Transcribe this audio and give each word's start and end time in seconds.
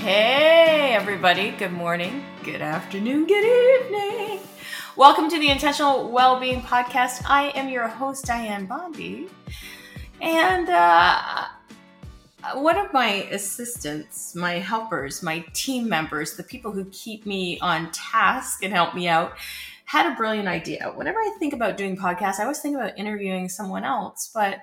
Hey, 0.00 0.94
everybody. 0.94 1.50
Good 1.50 1.72
morning, 1.72 2.24
good 2.42 2.62
afternoon, 2.62 3.26
good 3.26 3.84
evening. 3.84 4.40
Welcome 4.96 5.28
to 5.28 5.38
the 5.38 5.50
Intentional 5.50 6.10
Wellbeing 6.10 6.62
Podcast. 6.62 7.22
I 7.28 7.50
am 7.54 7.68
your 7.68 7.86
host, 7.86 8.24
Diane 8.24 8.64
Bondi. 8.64 9.28
And 10.22 10.70
uh, 10.70 11.48
one 12.54 12.78
of 12.78 12.94
my 12.94 13.28
assistants, 13.30 14.34
my 14.34 14.52
helpers, 14.52 15.22
my 15.22 15.44
team 15.52 15.86
members, 15.86 16.34
the 16.34 16.44
people 16.44 16.72
who 16.72 16.86
keep 16.86 17.26
me 17.26 17.58
on 17.60 17.92
task 17.92 18.64
and 18.64 18.72
help 18.72 18.94
me 18.94 19.06
out, 19.06 19.34
had 19.84 20.10
a 20.10 20.16
brilliant 20.16 20.48
idea. 20.48 20.94
Whenever 20.96 21.18
I 21.18 21.36
think 21.38 21.52
about 21.52 21.76
doing 21.76 21.94
podcasts, 21.94 22.38
I 22.38 22.44
always 22.44 22.60
think 22.60 22.74
about 22.74 22.98
interviewing 22.98 23.50
someone 23.50 23.84
else, 23.84 24.30
but 24.32 24.60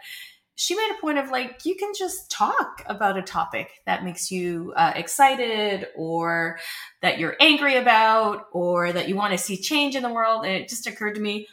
she 0.57 0.75
made 0.75 0.91
a 0.97 0.99
point 0.99 1.19
of 1.19 1.29
like 1.29 1.65
you 1.65 1.75
can 1.75 1.93
just 1.97 2.31
talk 2.31 2.83
about 2.87 3.17
a 3.17 3.21
topic 3.21 3.69
that 3.85 4.03
makes 4.03 4.31
you 4.31 4.73
uh, 4.75 4.91
excited 4.95 5.87
or 5.95 6.57
that 7.01 7.19
you're 7.19 7.37
angry 7.39 7.77
about 7.77 8.47
or 8.51 8.91
that 8.91 9.07
you 9.07 9.15
want 9.15 9.31
to 9.31 9.37
see 9.37 9.55
change 9.55 9.95
in 9.95 10.01
the 10.01 10.11
world 10.11 10.43
and 10.45 10.53
it 10.53 10.67
just 10.67 10.87
occurred 10.87 11.15
to 11.15 11.21
me 11.21 11.47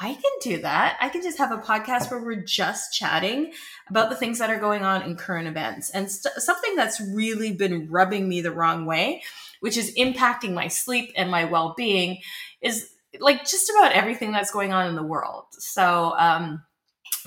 i 0.00 0.12
can 0.12 0.32
do 0.42 0.58
that. 0.58 0.96
I 1.00 1.08
can 1.08 1.22
just 1.22 1.38
have 1.38 1.50
a 1.50 1.58
podcast 1.58 2.10
where 2.10 2.22
we're 2.22 2.44
just 2.44 2.92
chatting 2.92 3.52
about 3.88 4.10
the 4.10 4.16
things 4.16 4.38
that 4.38 4.50
are 4.50 4.60
going 4.60 4.84
on 4.84 5.02
in 5.02 5.16
current 5.16 5.48
events. 5.48 5.90
And 5.90 6.08
st- 6.08 6.36
something 6.36 6.76
that's 6.76 7.00
really 7.00 7.52
been 7.52 7.88
rubbing 7.90 8.28
me 8.28 8.40
the 8.40 8.52
wrong 8.52 8.86
way 8.86 9.22
which 9.60 9.76
is 9.76 9.94
impacting 9.96 10.54
my 10.54 10.68
sleep 10.68 11.12
and 11.16 11.30
my 11.30 11.44
well-being 11.44 12.18
is 12.60 12.90
like 13.20 13.40
just 13.40 13.70
about 13.70 13.92
everything 13.92 14.32
that's 14.32 14.52
going 14.52 14.72
on 14.72 14.86
in 14.86 14.94
the 14.94 15.02
world. 15.02 15.46
So 15.50 16.14
um 16.18 16.62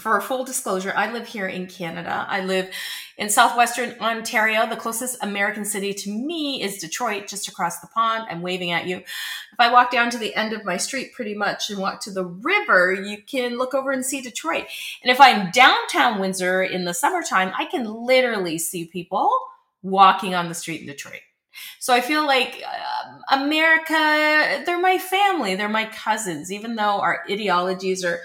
for 0.02 0.20
full 0.20 0.44
disclosure, 0.44 0.94
I 0.96 1.12
live 1.12 1.28
here 1.28 1.48
in 1.48 1.68
Canada. 1.68 2.26
I 2.28 2.41
live 2.41 2.70
in 3.18 3.30
southwestern 3.30 3.96
Ontario. 4.02 4.68
The 4.68 4.76
closest 4.76 5.18
American 5.21 5.63
city 5.63 5.94
to 5.94 6.10
me 6.10 6.63
is 6.63 6.80
Detroit, 6.80 7.27
just 7.27 7.48
across 7.48 7.80
the 7.80 7.88
pond. 7.88 8.26
I'm 8.29 8.41
waving 8.41 8.72
at 8.72 8.88
you. 8.88 8.98
If 8.98 9.60
I 9.60 9.72
walk 9.72 9.91
down 9.91 10.10
to 10.10 10.18
the 10.18 10.34
end 10.34 10.54
of 10.54 10.66
my 10.66 10.77
street 10.77 11.13
pretty 11.13 11.35
much 11.35 11.70
and 11.70 11.79
walk 11.79 12.02
to 12.02 12.12
the 12.12 12.26
river, 12.26 12.91
you 12.94 13.22
can 13.22 13.57
look 13.57 13.76
over 13.76 13.91
and 13.91 14.04
see 14.04 14.22
Detroit. 14.22 14.66
And 15.04 15.12
if 15.12 15.22
I'm 15.22 15.52
downtown 15.52 16.20
Windsor 16.20 16.63
in 16.63 16.85
the 16.85 16.94
summertime, 16.94 17.54
I 17.57 17.66
can 17.66 17.85
literally 17.85 18.57
see 18.57 18.85
people 18.85 19.29
walking 19.84 20.34
on 20.34 20.49
the 20.49 20.55
street 20.55 20.82
in 20.82 20.88
Detroit. 20.88 21.22
So 21.79 21.94
I 21.94 22.02
feel 22.02 22.26
like 22.26 22.63
uh, 22.66 23.40
America, 23.40 24.63
they're 24.66 24.79
my 24.79 24.98
family, 24.98 25.54
they're 25.55 25.70
my 25.70 25.85
cousins, 25.85 26.52
even 26.52 26.76
though 26.76 27.02
our 27.02 27.22
ideologies 27.29 28.04
are 28.04 28.22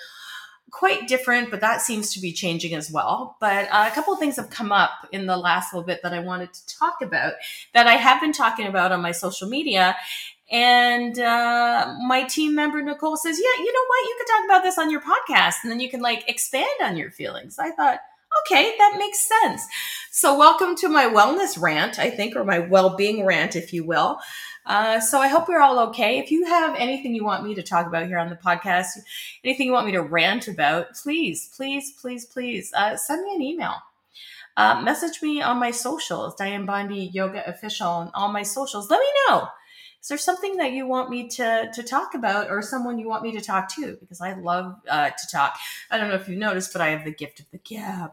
quite 0.76 1.08
different, 1.08 1.50
but 1.50 1.62
that 1.62 1.80
seems 1.80 2.12
to 2.12 2.20
be 2.20 2.32
changing 2.32 2.74
as 2.74 2.90
well. 2.90 3.38
But 3.40 3.66
uh, 3.70 3.88
a 3.90 3.94
couple 3.94 4.12
of 4.12 4.18
things 4.18 4.36
have 4.36 4.50
come 4.50 4.72
up 4.72 4.90
in 5.10 5.24
the 5.24 5.36
last 5.36 5.72
little 5.72 5.86
bit 5.86 6.00
that 6.02 6.12
I 6.12 6.18
wanted 6.18 6.52
to 6.52 6.66
talk 6.66 7.00
about 7.00 7.32
that 7.72 7.86
I 7.86 7.94
have 7.94 8.20
been 8.20 8.32
talking 8.32 8.66
about 8.66 8.92
on 8.92 9.00
my 9.00 9.12
social 9.12 9.48
media. 9.48 9.96
And 10.52 11.18
uh, 11.18 11.94
my 12.06 12.24
team 12.24 12.54
member 12.54 12.82
Nicole 12.82 13.16
says, 13.16 13.40
"Yeah, 13.42 13.64
you 13.64 13.72
know 13.72 13.86
what? 13.88 14.08
You 14.08 14.16
could 14.18 14.32
talk 14.32 14.44
about 14.44 14.62
this 14.62 14.78
on 14.78 14.90
your 14.90 15.00
podcast, 15.00 15.54
and 15.62 15.72
then 15.72 15.80
you 15.80 15.88
can 15.88 16.00
like 16.00 16.28
expand 16.28 16.68
on 16.82 16.96
your 16.96 17.10
feelings." 17.10 17.58
I 17.58 17.70
thought, 17.70 17.98
okay, 18.42 18.74
that 18.78 18.96
makes 18.98 19.28
sense. 19.42 19.66
So, 20.12 20.38
welcome 20.38 20.76
to 20.76 20.88
my 20.88 21.06
wellness 21.06 21.60
rant, 21.60 21.98
I 21.98 22.10
think, 22.10 22.36
or 22.36 22.44
my 22.44 22.58
well-being 22.58 23.24
rant, 23.24 23.56
if 23.56 23.72
you 23.72 23.84
will. 23.84 24.18
Uh, 24.66 25.00
so 25.00 25.20
I 25.20 25.28
hope 25.28 25.48
we're 25.48 25.60
all 25.60 25.78
okay. 25.88 26.18
If 26.18 26.30
you 26.30 26.44
have 26.44 26.74
anything 26.76 27.14
you 27.14 27.24
want 27.24 27.44
me 27.44 27.54
to 27.54 27.62
talk 27.62 27.86
about 27.86 28.06
here 28.06 28.18
on 28.18 28.30
the 28.30 28.36
podcast, 28.36 28.88
anything 29.44 29.66
you 29.66 29.72
want 29.72 29.86
me 29.86 29.92
to 29.92 30.02
rant 30.02 30.48
about, 30.48 30.94
please, 30.94 31.50
please, 31.56 31.92
please, 31.92 32.26
please 32.26 32.72
uh, 32.74 32.96
send 32.96 33.24
me 33.24 33.34
an 33.34 33.42
email. 33.42 33.74
Uh, 34.56 34.80
message 34.80 35.22
me 35.22 35.40
on 35.40 35.58
my 35.58 35.70
socials, 35.70 36.34
Diane 36.34 36.66
Bondi 36.66 37.10
Yoga 37.12 37.48
Official, 37.48 37.88
on 37.88 38.10
all 38.14 38.32
my 38.32 38.42
socials. 38.42 38.90
Let 38.90 39.00
me 39.00 39.06
know. 39.28 39.48
Is 40.00 40.08
there 40.08 40.18
something 40.18 40.56
that 40.56 40.72
you 40.72 40.86
want 40.86 41.10
me 41.10 41.28
to, 41.30 41.70
to 41.72 41.82
talk 41.82 42.14
about 42.14 42.48
or 42.48 42.62
someone 42.62 42.98
you 42.98 43.08
want 43.08 43.22
me 43.22 43.32
to 43.32 43.40
talk 43.40 43.68
to? 43.74 43.96
Because 44.00 44.20
I 44.20 44.34
love 44.34 44.76
uh, 44.88 45.10
to 45.10 45.26
talk. 45.30 45.58
I 45.90 45.98
don't 45.98 46.08
know 46.08 46.14
if 46.14 46.28
you've 46.28 46.38
noticed, 46.38 46.72
but 46.72 46.80
I 46.80 46.88
have 46.88 47.04
the 47.04 47.10
gift 47.10 47.40
of 47.40 47.50
the 47.50 47.58
gab. 47.58 48.12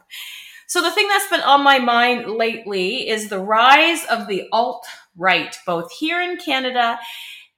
So 0.67 0.81
the 0.81 0.91
thing 0.91 1.07
that's 1.07 1.29
been 1.29 1.41
on 1.41 1.63
my 1.63 1.79
mind 1.79 2.31
lately 2.31 3.07
is 3.07 3.29
the 3.29 3.39
rise 3.39 4.05
of 4.05 4.27
the 4.27 4.47
alt 4.51 4.85
right, 5.15 5.55
both 5.65 5.91
here 5.91 6.21
in 6.21 6.37
Canada 6.37 6.99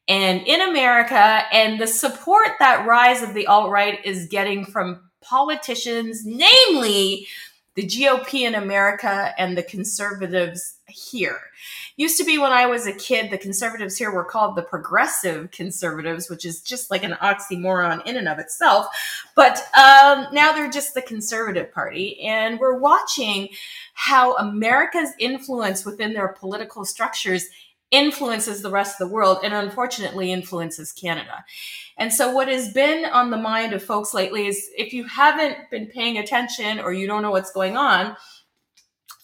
and 0.07 0.45
in 0.45 0.61
America, 0.61 1.43
and 1.51 1.79
the 1.79 1.87
support 1.87 2.49
that 2.59 2.85
rise 2.85 3.23
of 3.23 3.33
the 3.33 3.47
alt 3.47 3.71
right 3.71 3.99
is 4.05 4.27
getting 4.27 4.65
from 4.65 5.09
politicians, 5.21 6.23
namely 6.25 7.27
the 7.75 7.83
GOP 7.83 8.41
in 8.41 8.55
America 8.55 9.33
and 9.37 9.57
the 9.57 9.63
conservatives 9.63 10.79
here. 10.87 11.39
Used 11.97 12.17
to 12.17 12.25
be 12.25 12.37
when 12.37 12.51
I 12.51 12.65
was 12.65 12.87
a 12.87 12.93
kid, 12.93 13.31
the 13.31 13.37
conservatives 13.37 13.97
here 13.97 14.11
were 14.11 14.23
called 14.23 14.55
the 14.55 14.61
progressive 14.61 15.51
conservatives, 15.51 16.29
which 16.29 16.45
is 16.45 16.61
just 16.61 16.91
like 16.91 17.03
an 17.03 17.17
oxymoron 17.21 18.05
in 18.05 18.17
and 18.17 18.27
of 18.27 18.39
itself. 18.39 18.87
But 19.35 19.57
um, 19.75 20.27
now 20.31 20.53
they're 20.53 20.69
just 20.69 20.93
the 20.93 21.01
conservative 21.01 21.71
party. 21.73 22.21
And 22.21 22.59
we're 22.59 22.77
watching 22.77 23.49
how 23.93 24.35
America's 24.35 25.11
influence 25.19 25.85
within 25.85 26.13
their 26.13 26.29
political 26.29 26.85
structures 26.85 27.47
influences 27.95 28.61
the 28.61 28.69
rest 28.69 28.99
of 28.99 29.07
the 29.07 29.13
world 29.13 29.39
and 29.43 29.53
unfortunately 29.53 30.31
influences 30.31 30.91
Canada. 30.91 31.45
And 31.97 32.11
so, 32.11 32.31
what 32.31 32.47
has 32.47 32.73
been 32.73 33.05
on 33.05 33.29
the 33.29 33.37
mind 33.37 33.73
of 33.73 33.83
folks 33.83 34.13
lately 34.13 34.47
is 34.47 34.69
if 34.77 34.93
you 34.93 35.05
haven't 35.05 35.69
been 35.71 35.87
paying 35.87 36.17
attention 36.17 36.79
or 36.79 36.91
you 36.91 37.07
don't 37.07 37.21
know 37.21 37.31
what's 37.31 37.51
going 37.51 37.77
on, 37.77 38.15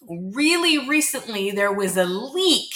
really 0.07 0.87
recently 0.87 1.51
there 1.51 1.73
was 1.73 1.97
a 1.97 2.05
leak 2.05 2.73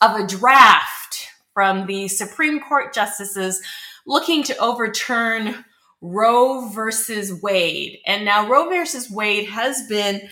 of 0.00 0.18
a 0.18 0.26
draft 0.26 1.28
from 1.54 1.86
the 1.86 2.08
Supreme 2.08 2.60
Court 2.60 2.92
justices 2.92 3.62
looking 4.06 4.42
to 4.44 4.56
overturn 4.58 5.64
Roe 6.00 6.68
versus 6.70 7.40
Wade. 7.42 7.98
And 8.06 8.24
now, 8.24 8.48
Roe 8.48 8.68
versus 8.68 9.10
Wade 9.10 9.48
has 9.50 9.86
been 9.88 10.28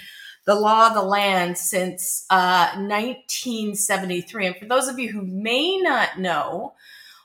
the 0.48 0.54
law 0.54 0.86
of 0.86 0.94
the 0.94 1.02
land 1.02 1.58
since 1.58 2.24
uh, 2.30 2.70
1973. 2.76 4.46
And 4.46 4.56
for 4.56 4.64
those 4.64 4.88
of 4.88 4.98
you 4.98 5.12
who 5.12 5.20
may 5.20 5.76
not 5.76 6.18
know 6.18 6.72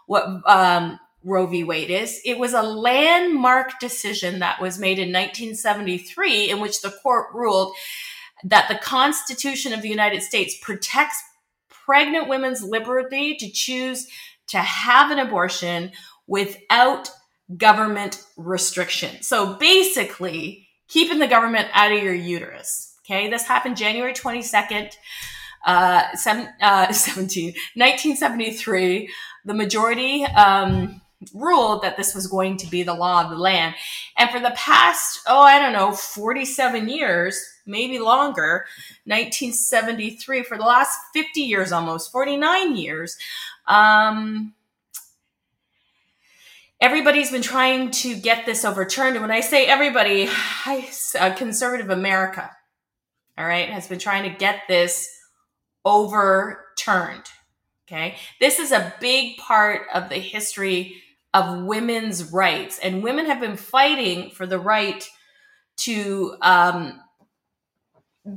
what 0.08 0.26
um, 0.46 1.00
Roe 1.24 1.48
v. 1.48 1.64
Wade 1.64 1.90
is, 1.90 2.20
it 2.26 2.38
was 2.38 2.54
a 2.54 2.62
landmark 2.62 3.80
decision 3.80 4.40
that 4.40 4.62
was 4.62 4.78
made 4.78 5.00
in 5.00 5.14
1973 5.14 6.50
in 6.52 6.60
which 6.60 6.82
the 6.82 6.94
court 7.02 7.28
ruled 7.34 7.74
that 8.44 8.68
the 8.68 8.76
Constitution 8.76 9.72
of 9.72 9.82
the 9.82 9.88
United 9.88 10.22
States 10.22 10.58
protects 10.62 11.24
pregnant 11.70 12.28
women's 12.28 12.62
liberty 12.62 13.38
to 13.38 13.50
choose 13.50 14.06
to 14.48 14.58
have 14.58 15.12
an 15.12 15.20
abortion 15.20 15.94
without 16.28 17.10
government 17.56 18.22
restriction. 18.36 19.22
So 19.22 19.54
basically, 19.54 20.68
keeping 20.90 21.20
the 21.20 21.28
government 21.28 21.70
out 21.72 21.94
of 21.94 22.04
your 22.04 22.14
uterus. 22.14 22.93
Okay, 23.06 23.30
this 23.30 23.46
happened 23.46 23.76
January 23.76 24.14
22nd, 24.14 24.94
uh, 25.66 26.16
seven, 26.16 26.48
uh, 26.62 26.92
17, 26.94 27.48
1973. 27.76 29.10
The 29.44 29.54
majority 29.54 30.24
um, 30.24 31.02
ruled 31.34 31.84
that 31.84 31.98
this 31.98 32.16
was 32.16 32.28
going 32.28 32.56
to 32.58 32.68
be 32.68 32.84
the 32.84 32.94
law 32.94 33.24
of 33.24 33.30
the 33.30 33.36
land. 33.36 33.76
And 34.18 34.30
for 34.30 34.40
the 34.40 34.54
past, 34.56 35.20
oh, 35.28 35.42
I 35.42 35.60
don't 35.60 35.74
know, 35.74 35.92
47 35.92 36.88
years, 36.88 37.46
maybe 37.66 38.00
longer, 38.00 38.66
1973, 39.06 40.44
for 40.44 40.58
the 40.58 40.64
last 40.64 40.98
50 41.14 41.42
years 41.42 41.74
almost, 41.74 42.10
49 42.12 42.78
years, 42.78 43.18
um, 43.68 44.54
everybody's 46.80 47.32
been 47.32 47.42
trying 47.42 47.92
to 47.92 48.16
get 48.16 48.46
this 48.46 48.64
overturned. 48.64 49.18
And 49.18 49.24
when 49.24 49.32
I 49.32 49.42
say 49.42 49.66
everybody, 49.66 50.30
I, 50.66 50.90
uh, 51.20 51.34
conservative 51.34 51.90
America, 51.90 52.50
all 53.38 53.46
right, 53.46 53.70
has 53.70 53.88
been 53.88 54.00
trying 54.00 54.30
to 54.30 54.38
get 54.38 54.62
this 54.68 55.10
overturned. 55.86 57.26
Okay. 57.88 58.16
This 58.40 58.60
is 58.60 58.72
a 58.72 58.94
big 59.00 59.38
part 59.38 59.82
of 59.94 60.10
the 60.10 60.16
history 60.16 61.02
of 61.34 61.64
women's 61.66 62.32
rights, 62.32 62.80
and 62.80 63.04
women 63.04 63.26
have 63.26 63.40
been 63.40 63.58
fighting 63.58 64.30
for 64.30 64.46
the 64.46 64.60
right 64.60 65.08
to 65.76 66.36
um, 66.42 67.02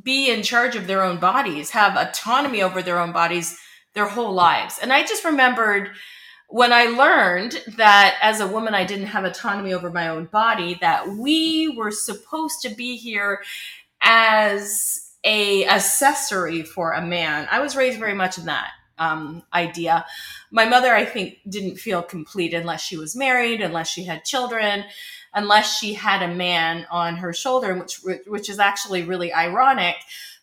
be 0.02 0.30
in 0.30 0.42
charge 0.42 0.76
of 0.76 0.86
their 0.86 1.02
own 1.02 1.18
bodies, 1.18 1.70
have 1.70 1.96
autonomy 1.96 2.62
over 2.62 2.82
their 2.82 2.98
own 2.98 3.12
bodies 3.12 3.58
their 3.94 4.06
whole 4.08 4.32
lives. 4.32 4.78
And 4.80 4.92
I 4.92 5.02
just 5.02 5.24
remembered 5.24 5.90
when 6.48 6.72
I 6.72 6.84
learned 6.84 7.62
that 7.76 8.16
as 8.22 8.40
a 8.40 8.46
woman, 8.46 8.74
I 8.74 8.84
didn't 8.84 9.06
have 9.06 9.24
autonomy 9.24 9.72
over 9.72 9.90
my 9.90 10.08
own 10.08 10.26
body, 10.26 10.78
that 10.80 11.08
we 11.08 11.74
were 11.76 11.90
supposed 11.90 12.60
to 12.62 12.68
be 12.68 12.96
here 12.96 13.42
as 14.08 15.10
a 15.24 15.66
accessory 15.66 16.62
for 16.62 16.92
a 16.92 17.02
man. 17.02 17.48
I 17.50 17.58
was 17.60 17.74
raised 17.76 17.98
very 17.98 18.14
much 18.14 18.38
in 18.38 18.46
that. 18.46 18.70
um, 18.98 19.42
idea. 19.52 20.06
My 20.50 20.64
mother, 20.64 20.94
I 20.94 21.04
think, 21.04 21.38
didn't 21.48 21.76
feel 21.76 22.02
complete 22.02 22.54
unless 22.54 22.80
she 22.82 22.96
was 22.96 23.14
married, 23.16 23.60
unless 23.60 23.88
she 23.90 24.04
had 24.04 24.24
children, 24.24 24.84
unless 25.34 25.76
she 25.78 25.92
had 25.94 26.22
a 26.22 26.34
man 26.34 26.86
on 26.90 27.16
her 27.18 27.32
shoulder, 27.34 27.74
which 27.74 28.00
which 28.26 28.48
is 28.48 28.58
actually 28.58 29.02
really 29.02 29.32
ironic 29.34 29.96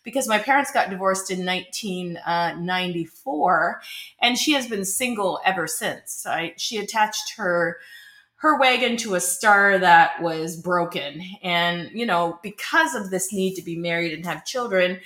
because 0.04 0.28
my 0.28 0.38
parents 0.38 0.70
got 0.72 0.90
divorced 0.90 1.30
in 1.32 1.44
1994 1.46 3.80
and 4.20 4.38
she 4.38 4.52
has 4.52 4.66
been 4.68 4.84
single 4.84 5.40
ever 5.44 5.66
since. 5.66 6.24
I, 6.26 6.54
she 6.58 6.76
attached 6.78 7.34
her 7.36 7.78
her 8.44 8.58
wagon 8.58 8.94
to 8.94 9.14
a 9.14 9.20
star 9.20 9.78
that 9.78 10.20
was 10.20 10.54
broken 10.54 11.22
and 11.42 11.90
you 11.94 12.04
know 12.04 12.38
because 12.42 12.94
of 12.94 13.08
this 13.08 13.32
need 13.32 13.54
to 13.54 13.62
be 13.62 13.74
married 13.74 14.12
and 14.12 14.26
have 14.26 14.44
children 14.44 15.00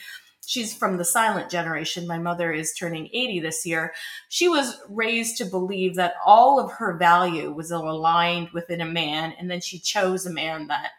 she's 0.49 0.75
from 0.75 0.97
the 0.97 1.05
silent 1.05 1.51
generation. 1.51 2.07
My 2.07 2.19
mother 2.19 2.51
is 2.51 2.73
turning 2.73 3.11
80 3.13 3.41
this 3.41 3.67
year. 3.67 3.93
She 4.31 4.49
was 4.49 4.81
raised 4.89 5.37
to 5.37 5.45
believe 5.45 5.95
that 5.97 6.15
all 6.25 6.59
of 6.59 6.73
her 6.73 6.97
value 6.97 7.53
was 7.53 7.71
aligned 7.71 8.49
within 8.51 8.81
a 8.81 8.87
man, 8.87 9.35
and 9.39 9.51
then 9.51 9.61
she 9.61 9.79
chose 9.79 10.25
a 10.25 10.33
man 10.33 10.67
that 10.69 10.93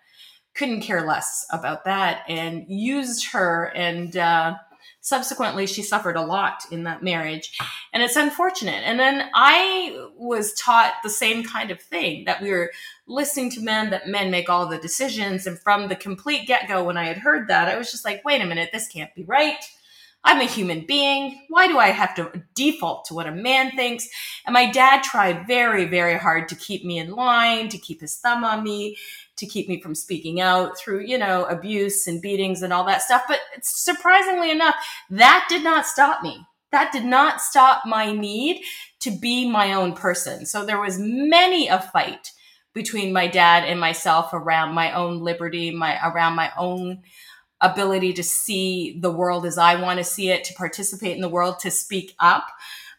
couldn't 0.53 0.81
care 0.81 1.06
less 1.06 1.47
about 1.51 1.83
that 1.86 2.21
and 2.27 2.65
used 2.68 3.31
her 3.31 3.71
and 3.75 4.18
uh, 4.18 4.53
subsequently 5.01 5.66
she 5.66 5.81
suffered 5.81 6.16
a 6.16 6.22
lot 6.22 6.63
in 6.72 6.84
that 6.84 7.01
marriage 7.01 7.57
ah. 7.62 7.74
and 7.94 8.04
it's 8.04 8.16
unfortunate 8.16 8.84
and 8.86 9.00
then 9.00 9.30
i 9.34 10.07
was 10.18 10.54
taught 10.54 10.94
the 11.04 11.10
same 11.10 11.44
kind 11.44 11.72
of 11.72 11.80
thing 11.81 12.25
that 12.25 12.42
we 12.42 12.51
were 12.51 12.72
listening 13.07 13.50
to 13.50 13.62
men 13.62 13.90
that 13.90 14.07
men 14.07 14.30
make 14.30 14.50
all 14.50 14.68
the 14.68 14.78
decisions 14.78 15.48
and 15.48 15.60
from 15.60 15.88
the 15.88 15.96
complete 15.96 16.48
get-go 16.48 16.84
when 16.84 16.98
i 16.98 17.06
had 17.06 17.18
heard 17.18 17.48
that 17.48 17.68
i 17.68 17.78
was 17.78 17.92
just 17.92 18.06
like 18.06 18.24
wait 18.25 18.42
a 18.42 18.46
minute 18.46 18.69
this 18.72 18.88
can't 18.88 19.13
be 19.16 19.24
right 19.24 19.63
I'm 20.24 20.42
a 20.42 20.46
human 20.46 20.86
being. 20.86 21.46
Why 21.48 21.68
do 21.68 21.80
I 21.80 21.88
have 21.88 22.13
to 22.16 22.44
default 22.54 23.06
to 23.06 23.13
what 23.13 23.28
a 23.28 23.31
man 23.31 23.72
thinks? 23.72 24.10
And 24.46 24.54
my 24.54 24.69
dad 24.69 25.01
tried 25.01 25.48
very, 25.48 25.86
very 25.86 26.18
hard 26.18 26.50
to 26.50 26.56
keep 26.56 26.84
me 26.84 26.98
in 26.98 27.12
line, 27.12 27.69
to 27.69 27.78
keep 27.78 28.01
his 28.01 28.18
thumb 28.18 28.44
on 28.44 28.63
me, 28.63 28.98
to 29.39 29.47
keep 29.47 29.68
me 29.68 29.81
from 29.81 29.95
speaking 29.95 30.39
out 30.39 30.77
through, 30.77 31.01
you 31.01 31.18
know, 31.18 31.45
abuse 31.45 32.07
and 32.07 32.21
beatings 32.21 32.62
and 32.62 32.71
all 32.71 32.86
that 32.86 33.01
stuff. 33.01 33.24
But 33.27 33.39
surprisingly 33.62 34.51
enough, 34.51 34.75
that 35.09 35.45
did 35.50 35.63
not 35.63 35.86
stop 35.86 36.21
me. 36.21 36.45
That 36.71 36.91
did 36.91 37.06
not 37.06 37.41
stop 37.41 37.83
my 37.86 38.12
need 38.12 38.62
to 39.00 39.12
be 39.12 39.50
my 39.50 39.74
own 39.74 39.94
person. 39.94 40.45
So 40.45 40.65
there 40.65 40.80
was 40.80 41.00
many 41.00 41.68
a 41.68 41.80
fight 41.80 42.31
between 42.74 43.12
my 43.12 43.27
dad 43.27 43.63
and 43.63 43.80
myself 43.80 44.31
around 44.33 44.75
my 44.75 44.94
own 44.94 45.19
liberty, 45.21 45.71
my 45.71 46.00
around 46.07 46.36
my 46.36 46.51
own 46.57 47.01
ability 47.62 48.13
to 48.13 48.24
see 48.24 49.00
the 49.01 49.12
world 49.12 49.45
as 49.45 49.57
I 49.57 49.81
want 49.81 49.97
to 49.97 50.03
see 50.03 50.30
it, 50.30 50.44
to 50.45 50.53
participate 50.53 51.15
in 51.15 51.21
the 51.21 51.30
world, 51.30 51.59
to 51.59 51.71
speak 51.71 52.15
up. 52.19 52.47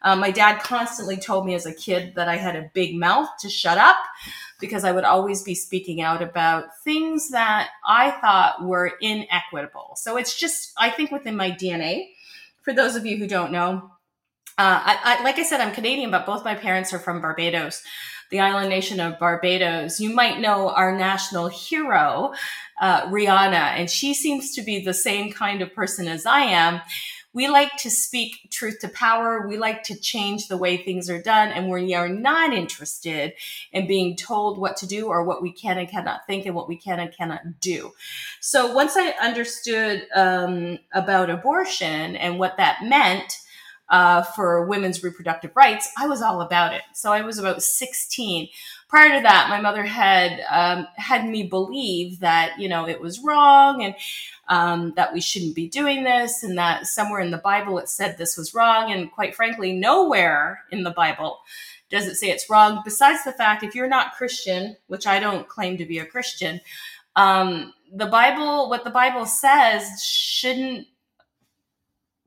Um, 0.03 0.21
my 0.21 0.31
dad 0.31 0.63
constantly 0.63 1.17
told 1.17 1.47
me 1.47 1.55
as 1.55 1.67
a 1.67 1.75
kid 1.75 2.15
that 2.17 2.29
I 2.29 2.37
had 2.37 2.57
a 2.57 2.71
big 2.75 2.97
mouth 2.97 3.29
to 3.41 3.49
shut 3.49 3.79
up 3.79 3.99
because 4.61 4.85
I 4.85 4.93
would 4.93 5.05
always 5.05 5.43
be 5.43 5.55
speaking 5.55 6.01
out 6.01 6.23
about 6.23 6.65
things 6.85 7.31
that 7.31 7.71
I 7.87 8.11
thought 8.11 8.65
were 8.65 8.93
inequitable. 9.01 9.97
So 9.97 10.17
it's 10.17 10.39
just, 10.39 10.73
I 10.77 10.91
think, 10.91 11.11
within 11.11 11.37
my 11.37 11.51
DNA. 11.51 12.11
For 12.63 12.73
those 12.73 12.97
of 12.97 13.07
you 13.07 13.17
who 13.17 13.27
don't 13.27 13.53
know, 13.53 13.91
uh, 14.59 14.83
I, 14.85 14.99
I, 15.19 15.23
like 15.25 15.39
I 15.39 15.43
said, 15.43 15.61
I'm 15.61 15.75
Canadian, 15.75 16.11
but 16.11 16.27
both 16.27 16.45
my 16.45 16.55
parents 16.55 16.93
are 16.93 16.99
from 16.99 17.23
Barbados, 17.23 17.83
the 18.31 18.41
island 18.41 18.69
nation 18.69 19.01
of 19.01 19.19
Barbados. 19.19 20.01
You 20.01 20.15
might 20.15 20.39
know 20.39 20.69
our 20.69 20.97
national 20.97 21.49
hero, 21.49 22.35
uh, 22.81 23.07
Rihanna, 23.07 23.55
and 23.55 23.89
she 23.89 24.13
seems 24.13 24.55
to 24.55 24.63
be 24.63 24.85
the 24.85 24.93
same 24.93 25.33
kind 25.33 25.63
of 25.63 25.75
person 25.75 26.09
as 26.09 26.27
I 26.27 26.41
am 26.41 26.83
we 27.33 27.49
like 27.49 27.77
to 27.79 27.91
speak 27.91 28.51
truth 28.51 28.81
to 28.81 28.89
power. 28.89 29.47
We 29.47 29.57
like 29.57 29.85
to 29.85 29.99
change 29.99 30.49
the 30.49 30.57
way 30.57 30.77
things 30.77 31.09
are 31.09 31.23
done. 31.23 31.49
And 31.49 31.71
we 31.71 31.95
are 31.95 32.09
not 32.09 32.53
interested 32.53 33.35
in 33.73 33.87
being 33.87 34.17
told 34.17 34.59
what 34.59 34.77
to 34.79 34.87
do 34.87 35.07
or 35.07 35.25
what 35.25 35.43
we 35.43 35.53
can 35.53 35.79
and 35.79 35.89
cannot 35.89 36.27
think 36.27 36.47
and 36.47 36.55
what 36.55 36.69
we 36.69 36.77
can 36.77 36.99
and 36.99 37.15
cannot 37.15 37.61
do. 37.61 37.93
So 38.41 38.75
once 38.75 38.97
I 38.97 39.11
understood 39.23 40.07
um, 40.15 40.79
about 40.93 41.31
abortion 41.31 42.17
and 42.17 42.39
what 42.39 42.57
that 42.57 42.83
meant, 42.83 43.39
uh, 43.91 44.23
for 44.23 44.67
women's 44.67 45.03
reproductive 45.03 45.51
rights, 45.57 45.93
I 45.99 46.07
was 46.07 46.23
all 46.23 46.41
about 46.41 46.73
it. 46.73 46.83
So 46.95 47.13
I 47.13 47.23
was 47.23 47.39
about 47.39 47.63
16. 47.63 48.49
Prior 48.91 49.17
to 49.17 49.23
that, 49.23 49.47
my 49.49 49.61
mother 49.61 49.85
had 49.85 50.45
um, 50.51 50.89
had 50.97 51.25
me 51.25 51.45
believe 51.45 52.19
that 52.19 52.59
you 52.59 52.69
know 52.69 52.89
it 52.89 53.01
was 53.01 53.21
wrong 53.21 53.85
and 53.85 53.95
um, 54.49 54.95
that 54.97 55.15
we 55.15 55.21
shouldn't 55.21 55.55
be 55.55 55.69
doing 55.69 56.03
this, 56.03 56.43
and 56.43 56.59
that 56.59 56.89
somewhere 56.89 57.21
in 57.21 57.31
the 57.31 57.39
Bible 57.39 57.79
it 57.79 57.89
said 57.89 58.19
this 58.19 58.37
was 58.37 58.53
wrong. 58.53 58.91
And 58.91 59.13
quite 59.13 59.37
frankly, 59.37 59.73
nowhere 59.73 60.65
in 60.73 60.83
the 60.83 60.91
Bible 60.91 61.39
does 61.89 62.09
it 62.09 62.17
say 62.17 62.31
it's 62.31 62.51
wrong. 62.51 62.83
Besides 62.85 63.23
the 63.25 63.31
fact, 63.31 63.63
if 63.63 63.77
you're 63.77 63.89
not 63.89 64.15
Christian, 64.15 64.77
which 64.89 65.07
I 65.07 65.21
don't 65.21 65.49
claim 65.49 65.77
to 65.77 65.87
be 65.87 66.01
a 66.01 66.05
Christian, 66.05 66.61
um, 67.15 67.73
the 67.93 68.07
Bible, 68.07 68.69
what 68.69 68.83
the 68.83 68.91
Bible 68.91 69.25
says, 69.25 70.03
shouldn't 70.03 70.89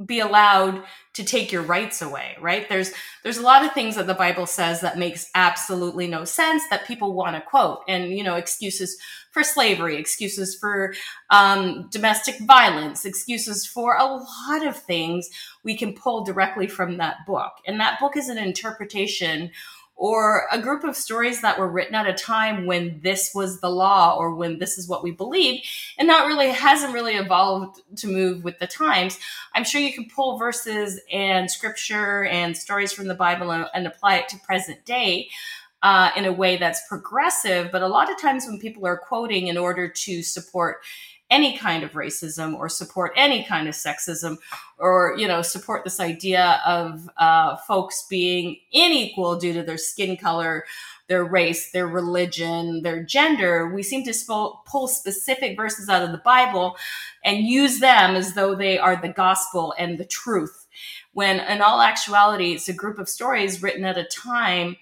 be 0.06 0.20
allowed 0.20 0.84
to 1.14 1.24
take 1.24 1.52
your 1.52 1.62
rights 1.62 2.02
away 2.02 2.36
right? 2.42 2.68
There's 2.70 2.92
there's 3.24 3.38
a 3.38 3.44
lot 3.44 3.66
of 3.66 3.74
things 3.74 3.96
that 3.96 4.08
the 4.08 4.14
bible 4.14 4.46
says 4.46 4.82
that 4.82 4.98
makes 4.98 5.30
absolutely 5.36 6.08
no 6.08 6.26
sense 6.26 6.64
that 6.70 6.86
people 6.88 7.14
want 7.14 7.36
to 7.36 7.42
quote. 7.42 7.80
And 7.88 8.12
you 8.12 8.24
know 8.24 8.36
excuses 8.36 8.98
for 9.32 9.44
slavery 9.44 9.98
excuses 9.98 10.56
for 10.56 10.94
um, 11.30 11.88
domestic 11.92 12.40
violence 12.42 13.06
excuses 13.06 13.66
for 13.66 13.96
a 13.96 14.06
lot 14.06 14.66
of 14.66 14.76
things 14.76 15.30
we 15.64 15.76
can 15.76 15.94
pull 15.94 16.24
directly 16.24 16.68
from 16.68 16.98
that 16.98 17.18
book. 17.26 17.54
And 17.66 17.80
that 17.80 18.00
book 18.00 18.16
is 18.18 18.30
an 18.30 18.38
interpretation 18.38 19.52
or 19.96 20.48
a 20.52 20.60
group 20.60 20.84
of 20.84 20.96
stories 20.96 21.42
that 21.42 21.60
were 21.60 21.70
written 21.70 21.96
at 21.96 22.08
a 22.08 22.14
time 22.14 22.66
when 22.66 23.00
this 23.04 23.32
was 23.34 23.62
the 23.62 23.70
law 23.70 24.16
or 24.18 24.36
when 24.36 24.60
this 24.60 24.78
is 24.78 24.88
what 24.88 25.04
we 25.04 25.12
believe. 25.12 25.62
And 25.98 26.10
that 26.10 26.26
really 26.26 26.50
hasn't 26.50 26.94
really 26.94 27.14
evolved 27.14 27.80
to 27.98 28.08
move 28.08 28.44
with 28.44 28.60
the 28.60 28.68
times. 28.68 29.20
I'm 29.54 29.64
sure 29.64 29.80
you 29.80 29.94
can 29.94 30.08
pull 30.14 30.38
verses 30.38 31.00
and 31.12 31.50
scripture 31.50 32.26
and 32.26 32.58
stories 32.58 32.92
from 32.92 33.08
the 33.08 33.16
bible 33.16 33.52
and, 33.52 33.68
and 33.74 33.88
apply 33.88 34.18
it 34.18 34.30
to 34.30 34.38
present 34.40 34.84
day 34.86 35.30
uh, 35.84 36.12
in 36.16 36.26
a 36.26 36.34
way 36.34 36.58
that's 36.58 36.88
progressive. 36.88 37.72
But 37.72 37.84
a 37.84 37.88
lot 37.88 38.10
of 38.10 38.20
times 38.20 38.46
when 38.46 38.60
people 38.60 38.88
are 38.88 38.98
quoting 38.98 39.48
in 39.48 39.58
order 39.58 39.88
to 39.88 40.24
support 40.24 40.78
any 41.34 41.58
kind 41.58 41.84
of 41.84 41.94
racism 41.94 42.54
or 42.54 42.70
support 42.70 43.12
any 43.16 43.44
kind 43.44 43.68
of 43.68 43.74
sexism 43.74 44.38
or 44.78 45.16
you 45.18 45.28
know 45.28 45.42
support 45.42 45.84
this 45.84 46.00
idea 46.00 46.62
of 46.64 47.10
uh, 47.18 47.56
folks 47.56 48.06
being 48.08 48.58
unequal 48.72 49.40
due 49.40 49.52
to 49.52 49.64
their 49.64 49.78
skin 49.78 50.16
color 50.16 50.64
their 51.08 51.26
race 51.26 51.72
their 51.72 51.88
religion 51.88 52.84
their 52.84 53.04
gender 53.04 53.74
we 53.74 53.82
seem 53.82 54.04
to 54.04 54.14
sp- 54.14 54.62
pull 54.68 54.88
specific 54.88 55.58
verses 55.58 55.90
out 55.90 56.04
of 56.04 56.12
the 56.12 56.22
bible 56.24 56.78
and 57.26 57.48
use 57.48 57.80
them 57.80 58.16
as 58.16 58.36
though 58.36 58.54
they 58.54 58.78
are 58.78 58.96
the 59.02 59.10
gospel 59.10 59.74
and 59.80 59.98
the 59.98 60.06
truth 60.06 60.68
when 61.14 61.40
in 61.40 61.64
all 61.64 61.82
actuality 61.82 62.54
it's 62.54 62.70
a 62.70 62.74
group 62.74 63.00
of 63.00 63.10
stories 63.10 63.64
written 63.64 63.86
at 63.86 63.98
a 63.98 64.04
time 64.04 64.78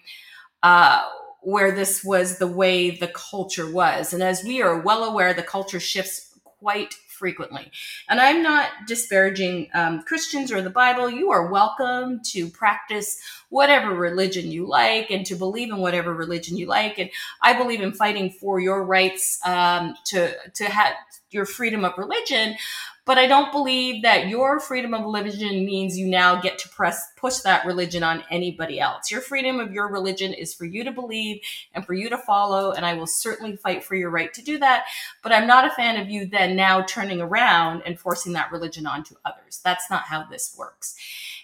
uh, 0.64 1.02
where 1.42 1.72
this 1.72 2.04
was 2.04 2.38
the 2.38 2.48
way 2.48 2.92
the 2.92 3.08
culture 3.08 3.70
was. 3.70 4.14
And 4.14 4.22
as 4.22 4.44
we 4.44 4.62
are 4.62 4.80
well 4.80 5.04
aware, 5.04 5.34
the 5.34 5.44
culture 5.44 5.80
shifts 5.80 6.31
quite 6.62 6.94
frequently. 7.08 7.72
And 8.08 8.20
I'm 8.20 8.44
not 8.44 8.70
disparaging 8.88 9.70
um, 9.74 10.04
Christians 10.04 10.52
or 10.52 10.62
the 10.62 10.70
Bible. 10.70 11.10
You 11.10 11.32
are 11.32 11.52
welcome 11.52 12.22
to 12.32 12.50
practice 12.50 13.20
whatever 13.50 13.94
religion 13.94 14.52
you 14.52 14.68
like 14.68 15.10
and 15.10 15.26
to 15.26 15.36
believe 15.36 15.70
in 15.70 15.78
whatever 15.78 16.14
religion 16.14 16.58
you 16.58 16.68
like. 16.68 17.00
And 17.00 17.10
I 17.42 17.54
believe 17.54 17.82
in 17.82 17.94
fighting 17.94 18.30
for 18.30 18.60
your 18.60 18.84
rights 18.84 19.40
um, 19.46 19.96
to 20.06 20.36
to 20.56 20.66
have 20.66 20.94
your 21.34 21.46
freedom 21.46 21.84
of 21.86 21.98
religion. 21.98 22.56
But 23.04 23.18
I 23.18 23.26
don't 23.26 23.52
believe 23.52 24.04
that 24.04 24.28
your 24.28 24.60
freedom 24.60 24.94
of 24.94 25.02
religion 25.02 25.66
means 25.66 25.98
you 25.98 26.08
now 26.08 26.40
get 26.40 26.60
to 26.60 26.70
press 26.70 27.12
push 27.18 27.38
that 27.40 27.66
religion 27.66 28.04
on 28.04 28.24
anybody 28.30 28.80
else. 28.80 29.10
Your 29.10 29.22
freedom 29.22 29.60
of 29.60 29.74
your 29.74 29.88
religion 29.88 30.34
is 30.34 30.54
for 30.54 30.66
you 30.66 30.84
to 30.84 30.92
believe 30.92 31.42
and 31.74 31.86
for 31.86 31.94
you 31.94 32.10
to 32.10 32.18
follow, 32.18 32.72
and 32.72 32.86
I 32.86 32.94
will 32.94 33.08
certainly 33.08 33.56
fight 33.56 33.84
for 33.84 33.96
your 33.96 34.12
right 34.12 34.32
to 34.36 34.44
do 34.44 34.60
that. 34.60 34.86
But 35.24 35.32
I'm 35.32 35.48
not 35.48 35.66
a 35.66 35.72
fan 35.72 36.00
of 36.00 36.10
you 36.10 36.28
then 36.28 36.56
now 36.56 36.84
turning 36.84 37.22
around 37.22 37.82
and 37.88 38.00
forcing 38.00 38.34
that 38.34 38.52
religion 38.52 38.86
onto 38.86 39.16
others. 39.26 39.62
That's 39.64 39.90
not 39.90 40.04
how 40.04 40.24
this 40.26 40.56
works. 40.58 40.96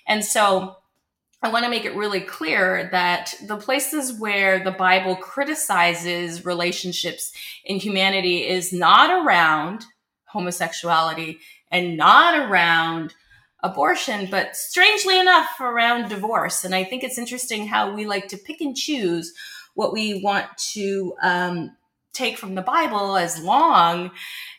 And 0.05 0.23
so 0.23 0.77
I 1.43 1.49
want 1.49 1.65
to 1.65 1.69
make 1.69 1.85
it 1.85 1.95
really 1.95 2.21
clear 2.21 2.89
that 2.91 3.35
the 3.45 3.57
places 3.57 4.19
where 4.19 4.63
the 4.63 4.71
Bible 4.71 5.15
criticizes 5.15 6.45
relationships 6.45 7.31
in 7.63 7.77
humanity 7.77 8.47
is 8.47 8.73
not 8.73 9.23
around 9.23 9.85
homosexuality 10.25 11.39
and 11.71 11.95
not 11.95 12.37
around 12.37 13.13
abortion, 13.61 14.27
but 14.31 14.55
strangely 14.55 15.19
enough, 15.19 15.49
around 15.59 16.09
divorce. 16.09 16.63
And 16.63 16.73
I 16.73 16.83
think 16.83 17.03
it's 17.03 17.17
interesting 17.17 17.67
how 17.67 17.93
we 17.93 18.07
like 18.07 18.27
to 18.29 18.37
pick 18.37 18.61
and 18.61 18.75
choose 18.75 19.33
what 19.75 19.93
we 19.93 20.21
want 20.23 20.45
to 20.73 21.15
um, 21.21 21.77
take 22.13 22.37
from 22.37 22.55
the 22.55 22.61
Bible 22.63 23.15
as 23.15 23.39
long 23.43 24.11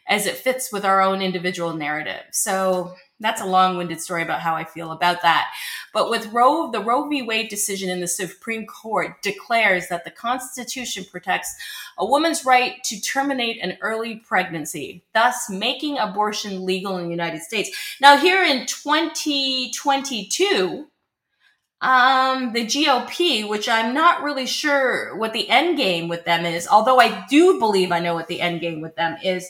as 0.07 0.27
it 0.27 0.37
fits 0.37 0.73
with 0.73 0.85
our 0.85 1.01
own 1.01 1.23
individual 1.23 1.75
narrative. 1.75 2.23
So 2.31 2.95
That's 3.21 3.41
a 3.41 3.47
long-winded 3.47 4.01
story 4.01 4.23
about 4.23 4.41
how 4.41 4.55
I 4.55 4.63
feel 4.65 4.93
about 4.93 5.23
that. 5.23 5.49
But 5.93 6.09
with 6.09 6.33
Roe, 6.33 6.71
the 6.71 6.79
Roe 6.81 7.09
v. 7.09 7.23
Wade 7.23 7.49
decision 7.49 7.91
in 7.91 8.01
the 8.01 8.07
Supreme 8.07 8.65
Court 8.65 9.21
declares 9.23 9.89
that 9.89 10.05
the 10.05 10.13
Constitution 10.13 11.05
protects 11.11 11.53
a 11.99 12.07
woman's 12.07 12.45
right 12.45 12.77
to 12.85 13.01
terminate 13.01 13.61
an 13.61 13.77
early 13.81 14.15
pregnancy, 14.17 15.03
thus 15.15 15.51
making 15.51 15.99
abortion 15.99 16.65
legal 16.65 16.97
in 16.99 17.07
the 17.07 17.11
United 17.11 17.43
States. 17.43 17.77
Now, 18.01 18.17
here 18.17 18.45
in 18.45 18.67
2022, 18.67 20.87
um, 21.81 22.53
the 22.53 22.67
GOP, 22.67 23.49
which 23.49 23.69
I'm 23.69 23.95
not 23.95 24.23
really 24.23 24.47
sure 24.47 25.17
what 25.17 25.33
the 25.33 25.49
end 25.49 25.77
game 25.77 26.09
with 26.09 26.25
them 26.25 26.45
is, 26.45 26.67
although 26.67 27.01
I 27.01 27.25
do 27.29 27.59
believe 27.59 27.93
I 27.93 28.01
know 28.01 28.15
what 28.15 28.29
the 28.29 28.41
end 28.41 28.61
game 28.61 28.81
with 28.81 28.97
them 28.97 29.17
is, 29.23 29.49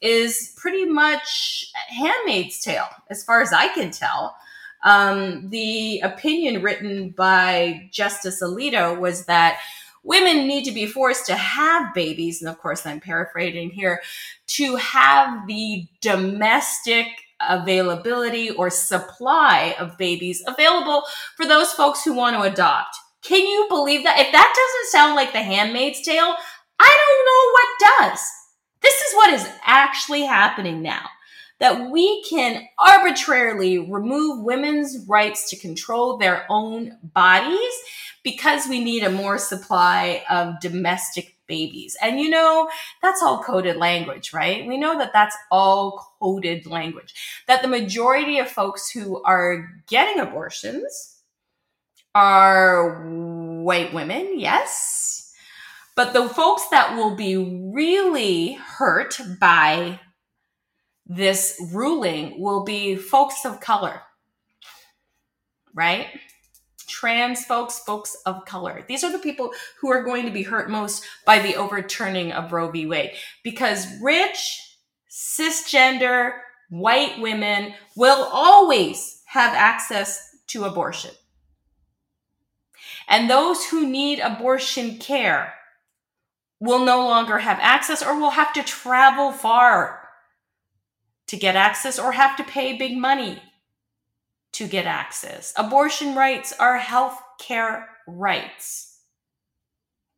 is 0.00 0.54
pretty 0.56 0.84
much 0.84 1.70
Handmaid's 1.88 2.60
Tale, 2.60 2.88
as 3.10 3.24
far 3.24 3.40
as 3.40 3.52
I 3.52 3.68
can 3.68 3.90
tell. 3.90 4.36
Um, 4.84 5.48
the 5.48 6.00
opinion 6.00 6.62
written 6.62 7.10
by 7.10 7.88
Justice 7.90 8.42
Alito 8.42 8.98
was 8.98 9.24
that 9.26 9.58
women 10.04 10.46
need 10.46 10.64
to 10.64 10.72
be 10.72 10.86
forced 10.86 11.26
to 11.26 11.34
have 11.34 11.92
babies, 11.94 12.40
and 12.40 12.48
of 12.48 12.58
course, 12.58 12.86
I'm 12.86 13.00
paraphrasing 13.00 13.70
here, 13.70 14.00
to 14.48 14.76
have 14.76 15.46
the 15.46 15.86
domestic 16.00 17.06
availability 17.40 18.50
or 18.50 18.70
supply 18.70 19.74
of 19.78 19.98
babies 19.98 20.42
available 20.46 21.02
for 21.36 21.46
those 21.46 21.72
folks 21.72 22.04
who 22.04 22.14
want 22.14 22.36
to 22.36 22.42
adopt. 22.42 22.96
Can 23.22 23.44
you 23.44 23.66
believe 23.68 24.04
that? 24.04 24.20
If 24.20 24.30
that 24.32 24.54
doesn't 24.54 24.92
sound 24.92 25.16
like 25.16 25.32
the 25.32 25.42
handmaid's 25.42 26.02
tale, 26.02 26.34
I 26.78 26.98
don't 27.00 27.26
know 27.26 28.06
what 28.06 28.12
does. 28.12 28.20
This 28.86 29.00
is 29.02 29.14
what 29.16 29.32
is 29.32 29.48
actually 29.64 30.22
happening 30.22 30.80
now. 30.80 31.06
That 31.58 31.90
we 31.90 32.22
can 32.22 32.68
arbitrarily 32.78 33.78
remove 33.78 34.44
women's 34.44 35.04
rights 35.08 35.50
to 35.50 35.56
control 35.56 36.18
their 36.18 36.46
own 36.48 36.96
bodies 37.02 37.74
because 38.22 38.68
we 38.68 38.84
need 38.84 39.02
a 39.02 39.10
more 39.10 39.38
supply 39.38 40.22
of 40.30 40.60
domestic 40.60 41.34
babies. 41.48 41.96
And 42.00 42.20
you 42.20 42.30
know, 42.30 42.68
that's 43.02 43.22
all 43.22 43.42
coded 43.42 43.76
language, 43.76 44.32
right? 44.32 44.64
We 44.68 44.76
know 44.76 44.96
that 44.98 45.12
that's 45.12 45.36
all 45.50 46.14
coded 46.20 46.64
language. 46.66 47.42
That 47.48 47.62
the 47.62 47.68
majority 47.68 48.38
of 48.38 48.48
folks 48.48 48.88
who 48.88 49.20
are 49.24 49.68
getting 49.88 50.20
abortions 50.20 51.22
are 52.14 53.04
white 53.64 53.92
women, 53.92 54.38
yes. 54.38 55.15
But 55.96 56.12
the 56.12 56.28
folks 56.28 56.68
that 56.68 56.96
will 56.96 57.16
be 57.16 57.36
really 57.36 58.52
hurt 58.52 59.18
by 59.40 59.98
this 61.06 61.60
ruling 61.72 62.40
will 62.40 62.64
be 62.64 62.96
folks 62.96 63.44
of 63.44 63.60
color, 63.60 64.02
right? 65.74 66.08
trans 66.86 67.44
folks, 67.44 67.80
folks 67.80 68.16
of 68.26 68.44
color. 68.46 68.84
These 68.88 69.04
are 69.04 69.12
the 69.12 69.18
people 69.18 69.52
who 69.80 69.90
are 69.90 70.02
going 70.02 70.24
to 70.24 70.32
be 70.32 70.42
hurt 70.42 70.70
most 70.70 71.04
by 71.24 71.40
the 71.40 71.56
overturning 71.56 72.32
of 72.32 72.52
Roe 72.52 72.70
v. 72.70 72.86
Wade 72.86 73.12
because 73.42 73.86
rich, 74.00 74.76
cisgender, 75.10 76.32
white 76.70 77.20
women 77.20 77.74
will 77.96 78.28
always 78.32 79.22
have 79.26 79.54
access 79.54 80.36
to 80.48 80.64
abortion. 80.64 81.10
And 83.08 83.28
those 83.28 83.64
who 83.66 83.86
need 83.86 84.20
abortion 84.20 84.98
care 84.98 85.52
will 86.60 86.84
no 86.84 87.04
longer 87.04 87.38
have 87.38 87.58
access 87.60 88.02
or 88.02 88.18
will 88.18 88.30
have 88.30 88.52
to 88.54 88.62
travel 88.62 89.32
far 89.32 90.08
to 91.26 91.36
get 91.36 91.56
access 91.56 91.98
or 91.98 92.12
have 92.12 92.36
to 92.36 92.44
pay 92.44 92.76
big 92.76 92.96
money 92.96 93.42
to 94.52 94.66
get 94.66 94.86
access. 94.86 95.52
Abortion 95.56 96.14
rights 96.14 96.52
are 96.58 96.78
health 96.78 97.20
care 97.38 97.88
rights. 98.06 99.00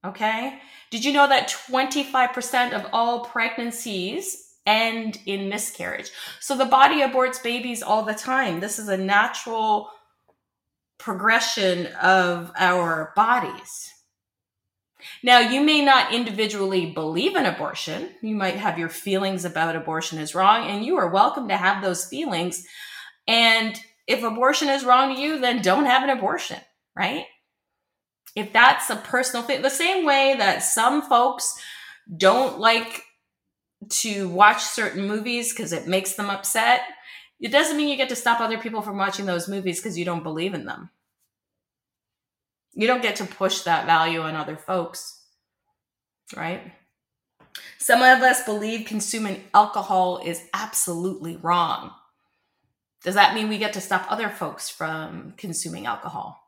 Okay? 0.05 0.61
Did 0.91 1.05
you 1.05 1.13
know 1.13 1.27
that 1.27 1.49
25% 1.49 2.73
of 2.73 2.87
all 2.93 3.25
pregnancies 3.25 4.55
end 4.65 5.19
in 5.27 5.49
miscarriage? 5.49 6.11
So 6.41 6.57
the 6.57 6.67
body 6.67 7.01
aborts 7.01 7.43
babies 7.43 7.83
all 7.83 8.05
the 8.05 8.15
time. 8.15 8.61
This 8.61 8.79
is 8.79 8.89
a 8.89 8.97
natural 8.97 9.91
progression 10.99 11.87
of 12.01 12.53
our 12.57 13.13
bodies. 13.17 13.93
Now, 15.23 15.39
you 15.39 15.61
may 15.63 15.85
not 15.85 16.13
individually 16.13 16.87
believe 16.87 17.37
in 17.37 17.47
abortion. 17.47 18.11
You 18.23 18.35
might 18.35 18.57
have 18.57 18.79
your 18.79 18.89
feelings 18.89 19.45
about 19.45 19.77
abortion 19.77 20.19
is 20.19 20.35
wrong, 20.35 20.69
and 20.69 20.85
you 20.85 20.97
are 20.99 21.09
welcome 21.09 21.49
to 21.49 21.57
have 21.57 21.83
those 21.83 22.07
feelings. 22.07 22.65
And 23.27 23.79
if 24.07 24.23
abortion 24.23 24.69
is 24.69 24.85
wrong 24.85 25.15
to 25.15 25.21
you, 25.21 25.39
then 25.39 25.63
don't 25.63 25.87
have 25.87 26.03
an 26.03 26.11
abortion, 26.11 26.59
right? 26.97 27.25
If 28.35 28.53
that's 28.53 28.91
a 28.91 28.97
personal 28.97 29.45
thing, 29.45 29.63
the 29.63 29.71
same 29.71 30.05
way 30.05 30.35
that 30.39 30.63
some 30.63 31.03
folks 31.03 31.55
don't 32.17 32.59
like 32.59 33.03
to 33.89 34.29
watch 34.29 34.63
certain 34.63 35.07
movies 35.07 35.53
because 35.53 35.73
it 35.73 35.87
makes 35.87 36.15
them 36.15 36.31
upset, 36.31 36.83
it 37.41 37.53
doesn't 37.53 37.77
mean 37.77 37.89
you 37.89 37.97
get 37.97 38.09
to 38.09 38.17
stop 38.17 38.41
other 38.41 38.59
people 38.59 38.83
from 38.83 38.97
watching 38.97 39.27
those 39.27 39.49
movies 39.49 39.79
because 39.79 39.99
you 39.99 40.05
don't 40.05 40.23
believe 40.23 40.55
in 40.55 40.65
them. 40.65 40.91
You 42.79 42.87
don't 42.87 43.03
get 43.03 43.17
to 43.17 43.25
push 43.25 43.63
that 43.63 43.87
value 43.87 44.21
on 44.21 44.37
other 44.37 44.57
folks, 44.57 45.21
right? 46.37 46.63
Some 47.77 48.03
of 48.03 48.23
us 48.23 48.45
believe 48.45 48.87
consuming 48.87 49.43
alcohol 49.53 50.21
is 50.25 50.45
absolutely 50.55 51.35
wrong. 51.35 51.91
Does 53.03 53.17
that 53.17 53.35
mean 53.35 53.49
we 53.49 53.59
get 53.59 53.73
to 53.73 53.81
stop 53.81 54.07
other 54.09 54.29
folks 54.29 54.71
from 54.71 55.35
consuming 55.37 55.87
alcohol? 55.87 56.41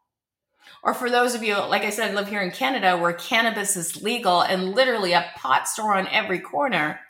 Or 0.85 0.95
for 0.95 1.11
those 1.11 1.35
of 1.35 1.43
you, 1.43 1.57
like 1.57 1.83
I 1.83 1.91
said, 1.91 2.15
live 2.15 2.29
here 2.29 2.43
in 2.43 2.53
Canada 2.53 2.97
where 2.97 3.13
cannabis 3.13 3.77
is 3.77 4.01
legal 4.01 4.41
and 4.41 4.73
literally 4.73 5.13
a 5.13 5.33
pot 5.35 5.67
store 5.67 5.97
on 5.97 6.07
every 6.07 6.39
corner. 6.39 7.01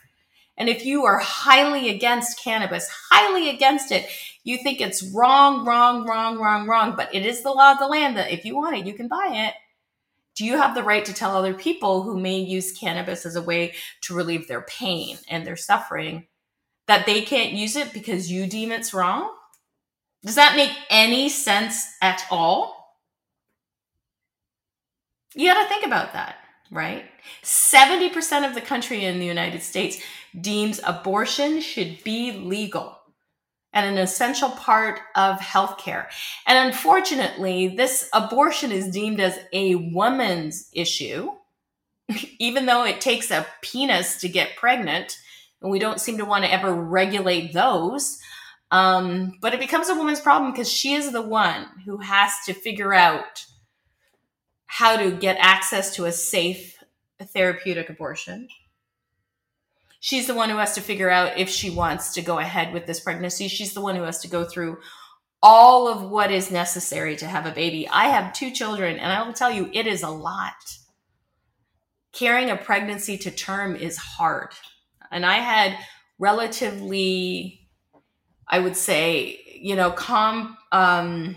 And 0.56 0.68
if 0.68 0.84
you 0.84 1.04
are 1.06 1.18
highly 1.18 1.88
against 1.88 2.42
cannabis, 2.42 2.88
highly 3.10 3.48
against 3.48 3.92
it, 3.92 4.08
you 4.44 4.58
think 4.58 4.80
it's 4.80 5.02
wrong, 5.02 5.64
wrong, 5.64 6.06
wrong, 6.06 6.38
wrong, 6.38 6.66
wrong, 6.66 6.94
but 6.96 7.14
it 7.14 7.24
is 7.24 7.42
the 7.42 7.50
law 7.50 7.72
of 7.72 7.78
the 7.78 7.86
land 7.86 8.16
that 8.16 8.30
if 8.30 8.44
you 8.44 8.56
want 8.56 8.76
it, 8.76 8.86
you 8.86 8.94
can 8.94 9.08
buy 9.08 9.30
it. 9.32 9.54
Do 10.36 10.44
you 10.44 10.56
have 10.56 10.74
the 10.74 10.82
right 10.82 11.04
to 11.04 11.12
tell 11.12 11.36
other 11.36 11.54
people 11.54 12.02
who 12.02 12.18
may 12.18 12.38
use 12.38 12.72
cannabis 12.72 13.26
as 13.26 13.36
a 13.36 13.42
way 13.42 13.74
to 14.02 14.14
relieve 14.14 14.48
their 14.48 14.62
pain 14.62 15.18
and 15.28 15.46
their 15.46 15.56
suffering 15.56 16.26
that 16.86 17.06
they 17.06 17.22
can't 17.22 17.52
use 17.52 17.76
it 17.76 17.92
because 17.92 18.30
you 18.30 18.46
deem 18.46 18.72
it's 18.72 18.94
wrong? 18.94 19.30
Does 20.24 20.36
that 20.36 20.56
make 20.56 20.72
any 20.90 21.28
sense 21.28 21.86
at 22.02 22.24
all? 22.30 22.98
You 25.34 25.52
got 25.52 25.62
to 25.62 25.68
think 25.68 25.86
about 25.86 26.12
that, 26.14 26.36
right? 26.70 27.04
70% 27.42 28.48
of 28.48 28.54
the 28.54 28.60
country 28.60 29.04
in 29.04 29.18
the 29.18 29.26
United 29.26 29.62
States 29.62 30.00
deems 30.38 30.80
abortion 30.84 31.60
should 31.60 32.02
be 32.04 32.32
legal 32.32 32.96
and 33.72 33.86
an 33.86 33.98
essential 33.98 34.50
part 34.50 35.00
of 35.14 35.38
healthcare. 35.38 36.06
And 36.46 36.68
unfortunately, 36.68 37.68
this 37.76 38.08
abortion 38.12 38.72
is 38.72 38.90
deemed 38.90 39.20
as 39.20 39.38
a 39.52 39.76
woman's 39.76 40.68
issue, 40.72 41.30
even 42.38 42.66
though 42.66 42.84
it 42.84 43.00
takes 43.00 43.30
a 43.30 43.46
penis 43.62 44.20
to 44.20 44.28
get 44.28 44.56
pregnant 44.56 45.18
and 45.62 45.70
we 45.70 45.78
don't 45.78 46.00
seem 46.00 46.18
to 46.18 46.24
want 46.24 46.44
to 46.44 46.52
ever 46.52 46.72
regulate 46.72 47.52
those. 47.52 48.18
Um, 48.72 49.38
but 49.40 49.52
it 49.52 49.60
becomes 49.60 49.88
a 49.88 49.94
woman's 49.94 50.20
problem 50.20 50.52
because 50.52 50.70
she 50.70 50.94
is 50.94 51.12
the 51.12 51.22
one 51.22 51.66
who 51.84 51.98
has 51.98 52.32
to 52.46 52.54
figure 52.54 52.94
out 52.94 53.44
how 54.70 54.96
to 54.96 55.10
get 55.10 55.36
access 55.38 55.94
to 55.96 56.04
a 56.04 56.12
safe 56.12 56.82
therapeutic 57.20 57.90
abortion. 57.90 58.48
She's 60.00 60.26
the 60.26 60.34
one 60.34 60.48
who 60.48 60.56
has 60.56 60.74
to 60.74 60.80
figure 60.80 61.10
out 61.10 61.38
if 61.38 61.48
she 61.48 61.70
wants 61.70 62.14
to 62.14 62.22
go 62.22 62.38
ahead 62.38 62.72
with 62.72 62.86
this 62.86 63.00
pregnancy. 63.00 63.48
She's 63.48 63.74
the 63.74 63.82
one 63.82 63.96
who 63.96 64.02
has 64.02 64.20
to 64.20 64.28
go 64.28 64.44
through 64.44 64.78
all 65.42 65.88
of 65.88 66.10
what 66.10 66.30
is 66.30 66.50
necessary 66.50 67.16
to 67.16 67.26
have 67.26 67.46
a 67.46 67.52
baby. 67.52 67.88
I 67.88 68.08
have 68.08 68.32
two 68.32 68.50
children, 68.50 68.96
and 68.98 69.12
I 69.12 69.22
will 69.26 69.34
tell 69.34 69.50
you, 69.50 69.68
it 69.72 69.86
is 69.86 70.02
a 70.02 70.08
lot. 70.08 70.78
Carrying 72.12 72.50
a 72.50 72.56
pregnancy 72.56 73.18
to 73.18 73.30
term 73.30 73.76
is 73.76 73.96
hard 73.96 74.50
and 75.10 75.26
I 75.26 75.36
had 75.36 75.76
relatively, 76.18 77.68
I 78.46 78.60
would 78.60 78.76
say, 78.76 79.40
you 79.60 79.76
know, 79.76 79.90
calm. 79.90 80.56
Um, 80.72 81.36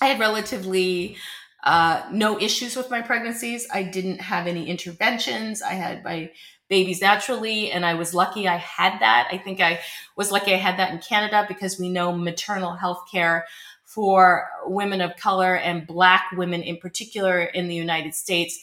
I 0.00 0.06
had 0.06 0.20
relatively 0.20 1.16
uh, 1.62 2.02
no 2.10 2.40
issues 2.40 2.76
with 2.76 2.90
my 2.90 3.02
pregnancies. 3.02 3.66
I 3.72 3.82
didn't 3.84 4.20
have 4.20 4.46
any 4.46 4.68
interventions. 4.68 5.62
I 5.62 5.74
had 5.74 6.02
my 6.02 6.30
babies 6.68 7.00
naturally, 7.00 7.70
and 7.70 7.84
I 7.84 7.94
was 7.94 8.14
lucky 8.14 8.48
I 8.48 8.56
had 8.56 8.98
that. 9.00 9.28
I 9.30 9.38
think 9.38 9.60
I 9.60 9.80
was 10.16 10.32
lucky 10.32 10.54
I 10.54 10.56
had 10.56 10.78
that 10.78 10.90
in 10.90 10.98
Canada 10.98 11.44
because 11.46 11.78
we 11.78 11.88
know 11.88 12.16
maternal 12.16 12.72
health 12.72 13.04
care 13.10 13.46
for 13.84 14.48
women 14.64 15.00
of 15.00 15.16
color 15.16 15.54
and 15.54 15.86
Black 15.86 16.32
women 16.32 16.62
in 16.62 16.78
particular 16.78 17.42
in 17.42 17.68
the 17.68 17.74
United 17.74 18.14
States 18.14 18.58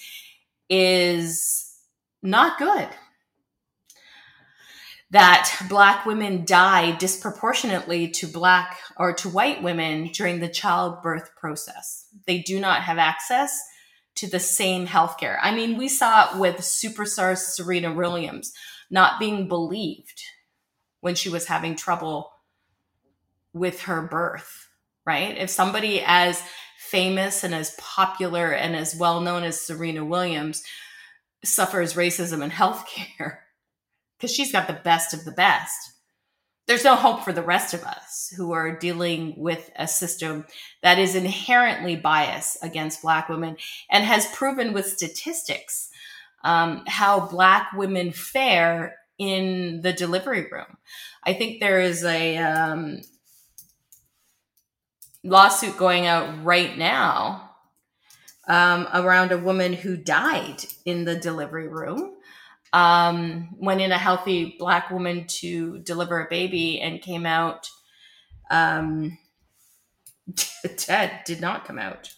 is 0.69 1.75
not 2.23 2.57
good 2.57 2.89
that 5.11 5.55
black 5.69 6.05
women 6.05 6.45
die 6.45 6.95
disproportionately 6.97 8.09
to 8.09 8.27
black 8.27 8.79
or 8.97 9.13
to 9.13 9.29
white 9.29 9.63
women 9.63 10.11
during 10.13 10.39
the 10.39 10.47
childbirth 10.47 11.35
process. 11.35 12.05
They 12.27 12.39
do 12.39 12.59
not 12.59 12.83
have 12.83 12.99
access 12.99 13.59
to 14.15 14.29
the 14.29 14.39
same 14.39 14.85
healthcare. 14.85 15.39
I 15.41 15.55
mean, 15.55 15.77
we 15.77 15.87
saw 15.87 16.29
it 16.29 16.39
with 16.39 16.57
superstar 16.57 17.37
Serena 17.37 17.93
Williams 17.93 18.53
not 18.91 19.19
being 19.19 19.47
believed 19.47 20.21
when 20.99 21.15
she 21.15 21.29
was 21.29 21.47
having 21.47 21.75
trouble 21.75 22.31
with 23.53 23.83
her 23.83 24.01
birth, 24.01 24.67
right? 25.05 25.37
If 25.37 25.49
somebody 25.49 26.03
as 26.05 26.43
famous 26.77 27.43
and 27.43 27.55
as 27.55 27.75
popular 27.79 28.51
and 28.51 28.75
as 28.75 28.95
well 28.95 29.21
known 29.21 29.43
as 29.43 29.59
Serena 29.59 30.05
Williams 30.05 30.63
suffers 31.43 31.93
racism 31.93 32.43
in 32.43 32.51
healthcare, 32.51 33.37
because 34.19 34.35
she's 34.35 34.51
got 34.51 34.67
the 34.67 34.73
best 34.73 35.13
of 35.13 35.23
the 35.23 35.31
best. 35.31 35.93
There's 36.67 36.83
no 36.83 36.95
hope 36.95 37.23
for 37.23 37.33
the 37.33 37.41
rest 37.41 37.73
of 37.73 37.83
us 37.83 38.31
who 38.35 38.51
are 38.51 38.77
dealing 38.77 39.33
with 39.37 39.71
a 39.75 39.87
system 39.87 40.45
that 40.83 40.99
is 40.99 41.15
inherently 41.15 41.95
biased 41.95 42.57
against 42.61 43.01
Black 43.01 43.29
women 43.29 43.57
and 43.89 44.03
has 44.03 44.27
proven 44.27 44.73
with 44.73 44.85
statistics 44.85 45.89
um, 46.43 46.83
how 46.85 47.27
Black 47.27 47.71
women 47.73 48.11
fare 48.11 48.97
in 49.17 49.81
the 49.81 49.93
delivery 49.93 50.47
room. 50.51 50.77
I 51.23 51.33
think 51.33 51.59
there 51.59 51.79
is 51.79 52.03
a 52.03 52.37
um, 52.37 53.01
lawsuit 55.23 55.75
going 55.77 56.05
out 56.05 56.43
right 56.43 56.77
now 56.77 57.51
um, 58.47 58.87
around 58.93 59.31
a 59.31 59.37
woman 59.37 59.73
who 59.73 59.97
died 59.97 60.65
in 60.85 61.05
the 61.05 61.15
delivery 61.15 61.67
room 61.67 62.15
um, 62.73 63.49
went 63.57 63.81
in 63.81 63.91
a 63.91 63.97
healthy 63.97 64.55
black 64.59 64.89
woman 64.89 65.25
to 65.27 65.79
deliver 65.79 66.19
a 66.19 66.29
baby 66.29 66.79
and 66.79 67.01
came 67.01 67.25
out 67.25 67.69
um, 68.51 69.17
dead, 70.87 71.21
did 71.25 71.41
not 71.41 71.65
come 71.65 71.79
out. 71.79 72.13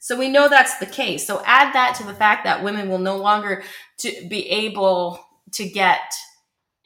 So 0.00 0.18
we 0.18 0.28
know 0.28 0.48
that's 0.48 0.78
the 0.78 0.86
case. 0.86 1.26
So 1.26 1.42
add 1.46 1.74
that 1.74 1.94
to 1.96 2.04
the 2.04 2.14
fact 2.14 2.44
that 2.44 2.62
women 2.62 2.90
will 2.90 2.98
no 2.98 3.16
longer 3.16 3.62
to 3.98 4.26
be 4.28 4.48
able 4.50 5.24
to 5.52 5.68
get 5.68 6.12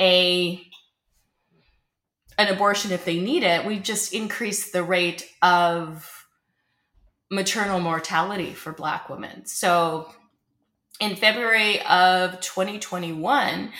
a 0.00 0.65
an 2.38 2.47
abortion 2.47 2.93
if 2.93 3.05
they 3.05 3.19
need 3.19 3.43
it. 3.43 3.65
We've 3.67 3.83
just 3.83 4.15
increased 4.15 4.73
the 4.73 4.85
rate 4.85 5.29
of 5.43 6.09
maternal 7.31 7.81
mortality 7.81 8.53
for 8.53 8.73
black 8.73 9.09
women. 9.09 9.45
So 9.47 10.12
in 11.00 11.17
February 11.17 11.81
of 11.83 12.40
2021, 12.40 13.73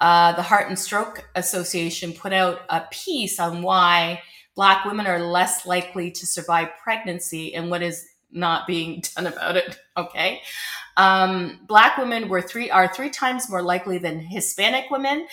uh, 0.00 0.32
the 0.32 0.42
Heart 0.42 0.68
and 0.68 0.78
Stroke 0.78 1.28
Association 1.34 2.12
put 2.12 2.32
out 2.32 2.60
a 2.68 2.82
piece 2.90 3.38
on 3.38 3.62
why 3.62 4.22
Black 4.54 4.84
women 4.84 5.06
are 5.06 5.20
less 5.20 5.64
likely 5.64 6.10
to 6.10 6.26
survive 6.26 6.68
pregnancy 6.82 7.54
and 7.54 7.70
what 7.70 7.82
is 7.82 8.06
not 8.30 8.66
being 8.66 9.02
done 9.16 9.26
about 9.26 9.56
it. 9.56 9.78
Okay. 9.96 10.42
Um, 10.96 11.60
black 11.66 11.96
women 11.96 12.28
were 12.28 12.42
three 12.42 12.70
are 12.70 12.92
three 12.92 13.10
times 13.10 13.48
more 13.48 13.62
likely 13.62 13.96
than 13.96 14.18
Hispanic 14.18 14.90
women, 14.90 15.26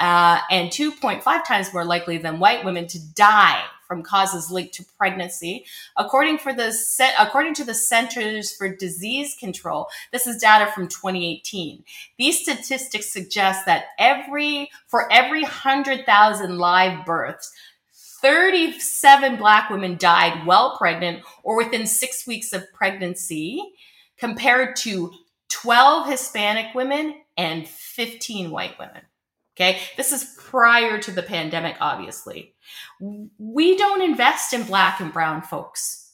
uh, 0.00 0.40
and 0.50 0.70
2.5 0.70 1.22
times 1.44 1.72
more 1.72 1.84
likely 1.84 2.18
than 2.18 2.40
white 2.40 2.64
women 2.64 2.88
to 2.88 2.98
die 3.14 3.62
from 3.92 4.02
causes 4.02 4.50
linked 4.50 4.72
to 4.72 4.86
pregnancy. 4.96 5.66
According 5.98 6.38
for 6.38 6.54
the 6.54 6.74
according 7.18 7.52
to 7.52 7.64
the 7.64 7.74
Centers 7.74 8.50
for 8.50 8.74
Disease 8.74 9.36
Control, 9.38 9.86
this 10.12 10.26
is 10.26 10.40
data 10.40 10.72
from 10.72 10.88
2018. 10.88 11.84
These 12.16 12.40
statistics 12.40 13.12
suggest 13.12 13.66
that 13.66 13.88
every 13.98 14.70
for 14.86 15.12
every 15.12 15.42
100,000 15.42 16.56
live 16.56 17.04
births, 17.04 17.52
37 18.22 19.36
black 19.36 19.68
women 19.68 19.98
died 19.98 20.46
while 20.46 20.78
pregnant 20.78 21.22
or 21.42 21.58
within 21.58 21.86
6 21.86 22.26
weeks 22.26 22.54
of 22.54 22.72
pregnancy 22.72 23.74
compared 24.16 24.74
to 24.76 25.12
12 25.50 26.08
Hispanic 26.08 26.74
women 26.74 27.16
and 27.36 27.68
15 27.68 28.50
white 28.50 28.78
women. 28.78 29.02
Okay. 29.62 29.80
This 29.96 30.12
is 30.12 30.34
prior 30.38 30.98
to 30.98 31.10
the 31.10 31.22
pandemic, 31.22 31.76
obviously. 31.80 32.54
We 33.38 33.76
don't 33.76 34.02
invest 34.02 34.52
in 34.52 34.64
black 34.64 35.00
and 35.00 35.12
brown 35.12 35.42
folks 35.42 36.12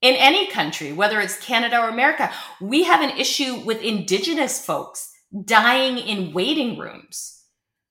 in 0.00 0.14
any 0.14 0.46
country, 0.46 0.92
whether 0.92 1.20
it's 1.20 1.38
Canada 1.38 1.80
or 1.80 1.88
America. 1.88 2.30
We 2.60 2.84
have 2.84 3.02
an 3.02 3.18
issue 3.18 3.62
with 3.64 3.82
indigenous 3.82 4.64
folks 4.64 5.12
dying 5.44 5.98
in 5.98 6.32
waiting 6.32 6.78
rooms 6.78 7.42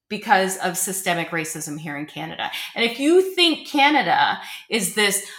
because 0.09 0.57
of 0.57 0.77
systemic 0.77 1.29
racism 1.29 1.77
here 1.77 1.97
in 1.97 2.05
Canada. 2.05 2.49
And 2.73 2.85
if 2.85 2.97
you 2.99 3.35
think 3.35 3.67
Canada 3.67 4.39
is 4.69 4.95
this 4.95 5.29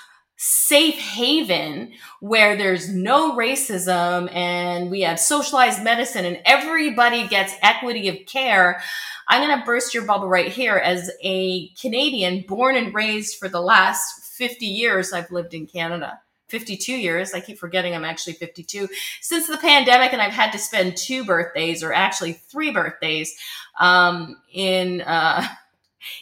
safe 0.40 0.94
haven 0.94 1.92
where 2.20 2.56
there's 2.56 2.88
no 2.94 3.36
racism 3.36 4.32
and 4.32 4.88
we 4.88 5.00
have 5.00 5.18
socialized 5.18 5.82
medicine 5.82 6.24
and 6.24 6.40
everybody 6.44 7.26
gets 7.26 7.54
equity 7.60 8.08
of 8.08 8.24
care. 8.24 8.80
I'm 9.26 9.44
going 9.44 9.58
to 9.58 9.66
burst 9.66 9.92
your 9.92 10.04
bubble 10.04 10.28
right 10.28 10.50
here. 10.50 10.76
As 10.76 11.10
a 11.24 11.68
Canadian 11.70 12.44
born 12.46 12.76
and 12.76 12.94
raised 12.94 13.36
for 13.36 13.48
the 13.48 13.60
last 13.60 14.24
50 14.36 14.64
years, 14.64 15.12
I've 15.12 15.32
lived 15.32 15.54
in 15.54 15.66
Canada. 15.66 16.20
52 16.46 16.92
years. 16.92 17.34
I 17.34 17.40
keep 17.40 17.58
forgetting 17.58 17.94
I'm 17.94 18.06
actually 18.06 18.32
52 18.32 18.88
since 19.20 19.48
the 19.48 19.58
pandemic, 19.58 20.14
and 20.14 20.22
I've 20.22 20.32
had 20.32 20.50
to 20.52 20.58
spend 20.58 20.96
two 20.96 21.26
birthdays, 21.26 21.82
or 21.82 21.92
actually 21.92 22.32
three 22.32 22.70
birthdays, 22.70 23.36
um, 23.78 24.40
in 24.50 25.02
uh, 25.02 25.46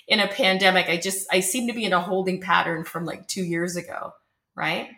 in 0.09 0.21
a 0.21 0.29
pandemic. 0.29 0.89
I 0.89 0.97
just, 0.97 1.27
I 1.33 1.41
seem 1.41 1.67
to 1.69 1.75
be 1.75 1.85
in 1.85 1.93
a 1.93 2.01
holding 2.01 2.41
pattern 2.41 2.85
from 2.85 3.05
like 3.05 3.27
two 3.29 3.43
years 3.43 3.77
ago, 3.77 4.13
right? 4.55 4.89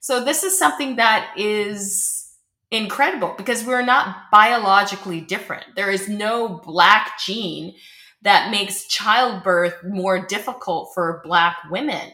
So 0.00 0.24
this 0.24 0.42
is 0.42 0.58
something 0.58 0.96
that 0.96 1.34
is 1.36 2.34
incredible 2.70 3.34
because 3.36 3.64
we're 3.64 3.84
not 3.84 4.30
biologically 4.30 5.20
different. 5.20 5.64
There 5.74 5.90
is 5.90 6.08
no 6.08 6.48
black 6.48 7.18
gene 7.18 7.74
that 8.22 8.50
makes 8.50 8.86
childbirth 8.86 9.84
more 9.84 10.24
difficult 10.26 10.90
for 10.94 11.20
black 11.24 11.56
women, 11.70 12.12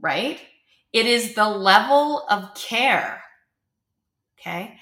right? 0.00 0.40
It 0.92 1.06
is 1.06 1.34
the 1.34 1.48
level 1.48 2.26
of 2.28 2.54
care. 2.54 3.22
Okay. 4.40 4.78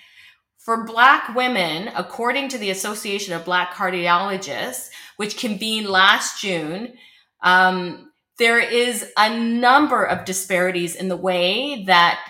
For 0.59 0.85
Black 0.85 1.35
women, 1.35 1.91
according 1.95 2.49
to 2.49 2.59
the 2.59 2.71
Association 2.71 3.35
of 3.35 3.45
Black 3.45 3.73
Cardiologists, 3.73 4.89
which 5.17 5.39
convened 5.39 5.89
last 5.89 6.41
June, 6.41 6.95
um, 7.43 8.11
there 8.39 8.61
is 8.61 9.11
a 9.17 9.39
number 9.39 10.05
of 10.05 10.25
disparities 10.25 10.95
in 10.95 11.09
the 11.09 11.17
way 11.17 11.85
that 11.85 12.21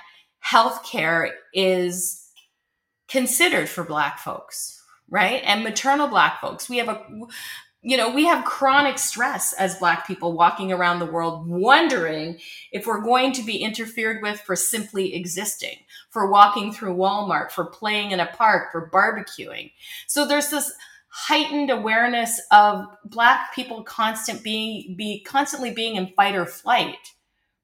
healthcare 0.45 1.31
is 1.53 2.23
considered 3.09 3.69
for 3.69 3.85
Black 3.85 4.19
folks, 4.19 4.81
right? 5.09 5.43
And 5.45 5.65
maternal 5.65 6.09
Black 6.09 6.41
folks. 6.41 6.69
We 6.69 6.79
have 6.79 6.89
a 6.89 7.03
you 7.83 7.97
know, 7.97 8.11
we 8.11 8.25
have 8.25 8.45
chronic 8.45 8.99
stress 8.99 9.53
as 9.53 9.79
Black 9.79 10.09
people 10.09 10.33
walking 10.33 10.73
around 10.73 10.99
the 10.99 11.07
world 11.07 11.47
wondering 11.47 12.37
if 12.73 12.85
we're 12.85 13.01
going 13.01 13.31
to 13.35 13.45
be 13.45 13.59
interfered 13.59 14.21
with 14.23 14.41
for 14.41 14.57
simply 14.57 15.15
existing, 15.15 15.77
for 16.11 16.29
walking 16.29 16.73
through 16.73 16.97
Walmart, 16.97 17.53
for 17.53 17.67
playing 17.67 18.11
in 18.11 18.19
a 18.19 18.27
park, 18.27 18.73
for 18.73 18.91
barbecuing. 18.91 19.71
So 20.09 20.27
there's 20.27 20.51
this 20.51 20.73
heightened 21.17 21.71
awareness 21.71 22.41
of 22.53 22.85
Black 23.05 23.55
people 23.55 23.83
constant 23.83 24.43
being, 24.43 24.95
be 24.97 25.23
constantly 25.23 25.71
being 25.73 25.97
in 25.97 26.13
fight 26.15 26.35
or 26.35 26.45
flight. 26.45 27.15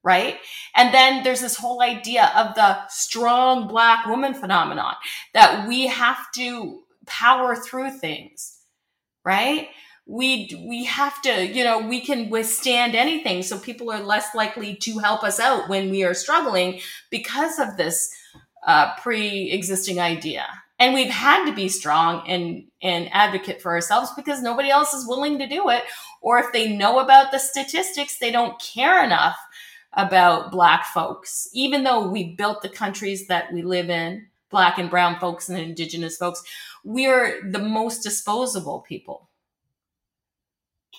Right. 0.03 0.37
And 0.75 0.93
then 0.93 1.23
there's 1.23 1.39
this 1.39 1.55
whole 1.55 1.81
idea 1.81 2.31
of 2.35 2.55
the 2.55 2.87
strong 2.89 3.67
Black 3.67 4.05
woman 4.05 4.33
phenomenon 4.33 4.95
that 5.33 5.67
we 5.67 5.87
have 5.87 6.31
to 6.35 6.81
power 7.05 7.55
through 7.55 7.91
things. 7.91 8.59
Right 9.23 9.69
we 10.05 10.65
we 10.67 10.83
have 10.83 11.21
to 11.21 11.47
you 11.47 11.63
know 11.63 11.79
we 11.79 12.01
can 12.01 12.29
withstand 12.29 12.95
anything 12.95 13.41
so 13.41 13.57
people 13.57 13.91
are 13.91 14.03
less 14.03 14.35
likely 14.35 14.75
to 14.75 14.99
help 14.99 15.23
us 15.23 15.39
out 15.39 15.69
when 15.69 15.89
we 15.89 16.03
are 16.03 16.13
struggling 16.13 16.79
because 17.09 17.57
of 17.57 17.77
this 17.77 18.13
uh, 18.67 18.93
pre-existing 18.97 19.99
idea 19.99 20.45
and 20.79 20.93
we've 20.93 21.09
had 21.09 21.45
to 21.45 21.55
be 21.55 21.69
strong 21.69 22.27
and 22.27 22.65
and 22.81 23.09
advocate 23.13 23.61
for 23.61 23.71
ourselves 23.71 24.11
because 24.15 24.41
nobody 24.41 24.69
else 24.69 24.93
is 24.93 25.07
willing 25.07 25.39
to 25.39 25.47
do 25.47 25.69
it 25.69 25.83
or 26.21 26.39
if 26.39 26.51
they 26.51 26.75
know 26.75 26.99
about 26.99 27.31
the 27.31 27.39
statistics 27.39 28.19
they 28.19 28.31
don't 28.31 28.59
care 28.61 29.03
enough 29.03 29.37
about 29.93 30.51
black 30.51 30.85
folks 30.85 31.47
even 31.53 31.83
though 31.83 32.07
we 32.07 32.35
built 32.35 32.61
the 32.61 32.69
countries 32.69 33.27
that 33.27 33.51
we 33.53 33.61
live 33.61 33.89
in 33.89 34.25
black 34.49 34.77
and 34.77 34.89
brown 34.89 35.19
folks 35.19 35.49
and 35.49 35.59
indigenous 35.59 36.17
folks 36.17 36.43
we're 36.83 37.39
the 37.49 37.59
most 37.59 38.03
disposable 38.03 38.81
people 38.81 39.29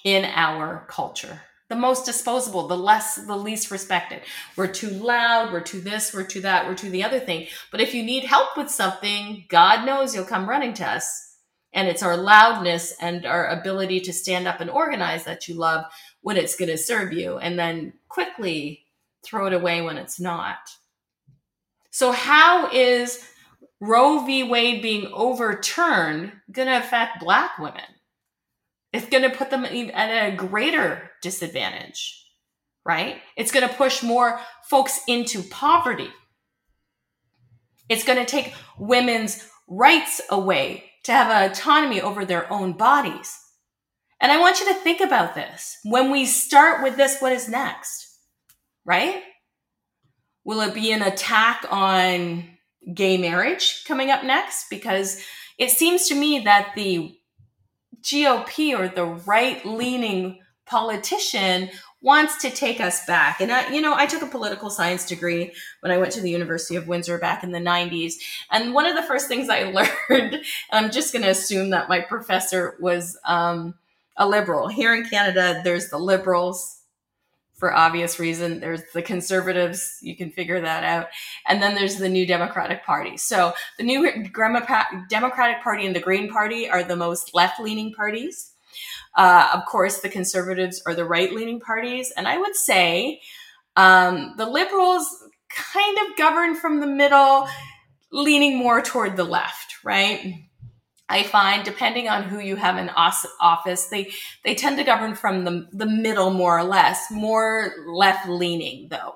in 0.05 0.25
our 0.27 0.87
culture. 0.89 1.41
The 1.71 1.77
most 1.77 2.05
disposable, 2.05 2.69
the 2.69 2.77
less, 2.77 3.17
the 3.17 3.37
least 3.37 3.71
respected. 3.71 4.21
We're 4.55 4.67
too 4.67 4.91
loud, 4.91 5.53
we're 5.53 5.63
too 5.63 5.81
this, 5.81 6.13
we're 6.13 6.25
too 6.25 6.43
that, 6.43 6.67
we're 6.67 6.75
too 6.75 6.91
the 6.91 7.05
other 7.05 7.21
thing. 7.21 7.47
But 7.71 7.81
if 7.81 7.95
you 7.95 8.03
need 8.03 8.25
help 8.25 8.57
with 8.57 8.71
something, 8.71 9.47
God 9.49 9.87
knows 9.87 10.15
you'll 10.15 10.25
come 10.25 10.49
running 10.49 10.75
to 10.75 10.87
us. 10.87 11.37
And 11.73 11.89
it's 11.89 12.03
our 12.03 12.17
loudness 12.17 12.95
and 13.01 13.27
our 13.27 13.49
ability 13.49 14.01
to 14.01 14.13
stand 14.13 14.47
up 14.47 14.61
and 14.61 14.71
organize 14.71 15.25
that 15.25 15.49
you 15.49 15.55
love 15.55 15.87
when 16.21 16.37
it's 16.37 16.55
going 16.55 16.71
to 16.71 16.79
serve 16.79 17.13
you, 17.13 17.39
and 17.39 17.59
then 17.59 17.95
quickly 18.09 18.85
throw 19.25 19.47
it 19.47 19.53
away 19.53 19.83
when 19.83 19.97
it's 19.97 20.21
not. 20.21 20.59
So, 21.91 22.13
how 22.13 22.71
is 22.71 23.27
Roe 23.81 24.25
v. 24.25 24.45
Wade 24.45 24.83
being 24.83 25.11
overturned 25.13 26.33
going 26.51 26.69
to 26.69 26.79
affect 26.79 27.21
Black 27.21 27.59
women? 27.59 27.83
It's 28.95 29.09
going 29.09 29.29
to 29.29 29.37
put 29.37 29.51
them 29.51 29.65
at 29.65 30.33
a 30.33 30.37
greater 30.37 31.11
disadvantage, 31.21 32.25
right? 32.87 33.17
It's 33.37 33.51
going 33.51 33.69
to 33.69 33.75
push 33.75 34.05
more 34.05 34.39
folks 34.71 35.01
into 35.09 35.43
poverty. 35.43 36.11
It's 37.89 38.05
going 38.05 38.21
to 38.21 38.25
take 38.25 38.55
women's 38.79 39.45
rights 39.67 40.21
away 40.31 40.85
to 41.03 41.13
have 41.13 41.51
autonomy 41.51 42.01
over 42.01 42.25
their 42.25 42.51
own 42.53 42.75
bodies. 42.75 43.37
And 44.21 44.31
I 44.31 44.39
want 44.39 44.61
you 44.61 44.69
to 44.69 44.75
think 44.75 45.01
about 45.01 45.35
this. 45.35 45.77
When 45.83 46.13
we 46.13 46.25
start 46.25 46.85
with 46.85 46.97
this, 46.97 47.19
what 47.19 47.33
is 47.33 47.49
next? 47.49 48.17
Right? 48.85 49.25
Will 50.45 50.61
it 50.61 50.73
be 50.73 50.93
an 50.93 51.03
attack 51.03 51.67
on 51.69 52.45
gay 52.95 53.17
marriage 53.17 53.83
coming 53.89 54.13
up 54.13 54.23
next? 54.23 54.71
Because 54.71 55.21
it 55.59 55.71
seems 55.71 56.07
to 56.07 56.15
me 56.15 56.39
that 56.45 56.75
the 56.77 57.19
GOP 58.05 58.79
or 58.79 58.89
the 58.89 59.05
right 59.05 59.65
leaning 59.65 60.41
politician 60.67 61.71
wants 62.01 62.37
to 62.43 62.51
take 62.51 62.81
us 62.81 63.05
back. 63.07 63.41
And 63.41 63.51
I, 63.51 63.71
you 63.71 63.81
know, 63.81 63.95
I 63.95 64.05
took 64.05 64.21
a 64.21 64.27
political 64.27 64.69
science 64.69 65.07
degree 65.07 65.53
when 65.81 65.91
I 65.91 65.97
went 65.97 66.13
to 66.13 66.21
the 66.21 66.31
University 66.31 66.77
of 66.77 66.87
Windsor 66.87 67.19
back 67.19 67.43
in 67.43 67.53
the 67.53 67.59
90s. 67.59 68.15
And 68.51 68.75
one 68.75 68.87
of 68.87 68.95
the 68.95 69.03
first 69.03 69.27
things 69.27 69.49
I 69.49 69.63
learned, 70.11 70.43
I'm 70.71 70.91
just 70.91 71.13
going 71.13 71.23
to 71.23 71.31
assume 71.31 71.71
that 71.71 71.89
my 71.89 72.01
professor 72.01 72.77
was 72.79 73.19
um, 73.25 73.75
a 74.19 74.29
liberal. 74.29 74.69
Here 74.69 74.95
in 74.95 75.07
Canada, 75.07 75.63
there's 75.65 75.89
the 75.89 75.99
liberals 75.99 76.84
for 77.55 77.75
obvious 77.75 78.19
reason. 78.19 78.61
There's 78.61 78.83
the 78.93 79.03
conservatives. 79.03 79.99
You 80.03 80.17
can 80.17 80.31
figure 80.31 80.61
that 80.61 80.85
out. 80.85 81.07
And 81.47 81.63
then 81.63 81.75
there's 81.75 81.97
the 81.97 82.09
new 82.09 82.27
Democratic 82.27 82.85
Party. 82.85 83.17
So 83.17 83.53
the 83.79 83.85
new 83.85 84.29
Democratic 85.09 85.63
Party 85.63 85.87
and 85.87 85.95
the 85.95 86.01
Green 86.01 86.31
Party 86.31 86.69
are 86.69 86.83
the 86.83 86.97
most 86.97 87.35
left 87.35 87.61
leaning 87.61 87.93
parties. 87.95 88.53
Uh, 89.17 89.49
of 89.55 89.65
course, 89.67 90.01
the 90.01 90.09
conservatives 90.09 90.83
are 90.87 90.95
the 90.95 91.05
right 91.05 91.33
leaning 91.33 91.61
parties. 91.61 92.13
And 92.17 92.27
I 92.27 92.39
would 92.39 92.57
say 92.57 93.21
um, 93.77 94.35
the 94.37 94.47
liberals 94.47 95.07
kind 95.49 95.99
of 95.99 96.17
govern 96.17 96.57
from 96.57 96.81
the 96.81 96.87
middle, 96.87 97.49
leaning 98.11 98.57
more 98.57 98.81
toward 98.81 99.17
the 99.17 99.25
left, 99.25 99.77
right? 99.85 100.35
I 101.09 101.23
find 101.23 101.65
depending 101.65 102.09
on 102.09 102.25
who 102.25 102.39
you 102.41 102.57
have 102.57 102.79
in 102.79 102.91
office, 102.91 103.87
they 103.87 104.11
they 104.45 104.55
tend 104.55 104.79
to 104.79 104.85
govern 104.85 105.15
from 105.15 105.45
the 105.45 105.69
the 105.73 105.87
middle 105.87 106.31
more 106.31 106.59
or 106.59 106.65
less, 106.65 107.11
more 107.11 107.73
left 107.87 108.29
leaning 108.29 108.89
though, 108.91 109.15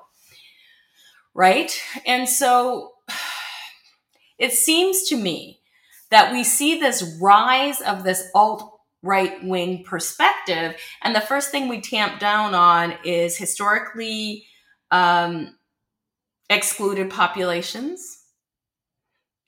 right? 1.33 1.71
And 2.05 2.29
so 2.29 2.91
it 4.39 4.53
seems 4.53 5.03
to 5.09 5.17
me 5.17 5.59
that 6.11 6.31
we 6.31 6.43
see 6.43 6.79
this 6.79 7.17
rise 7.21 7.81
of 7.81 8.03
this 8.03 8.29
alt 8.35 8.79
right 9.01 9.43
wing 9.43 9.83
perspective. 9.83 10.75
And 11.01 11.15
the 11.15 11.21
first 11.21 11.51
thing 11.51 11.67
we 11.69 11.81
tamp 11.81 12.19
down 12.19 12.53
on 12.53 12.95
is 13.03 13.37
historically 13.37 14.45
um, 14.91 15.55
excluded 16.49 17.09
populations. 17.09 18.18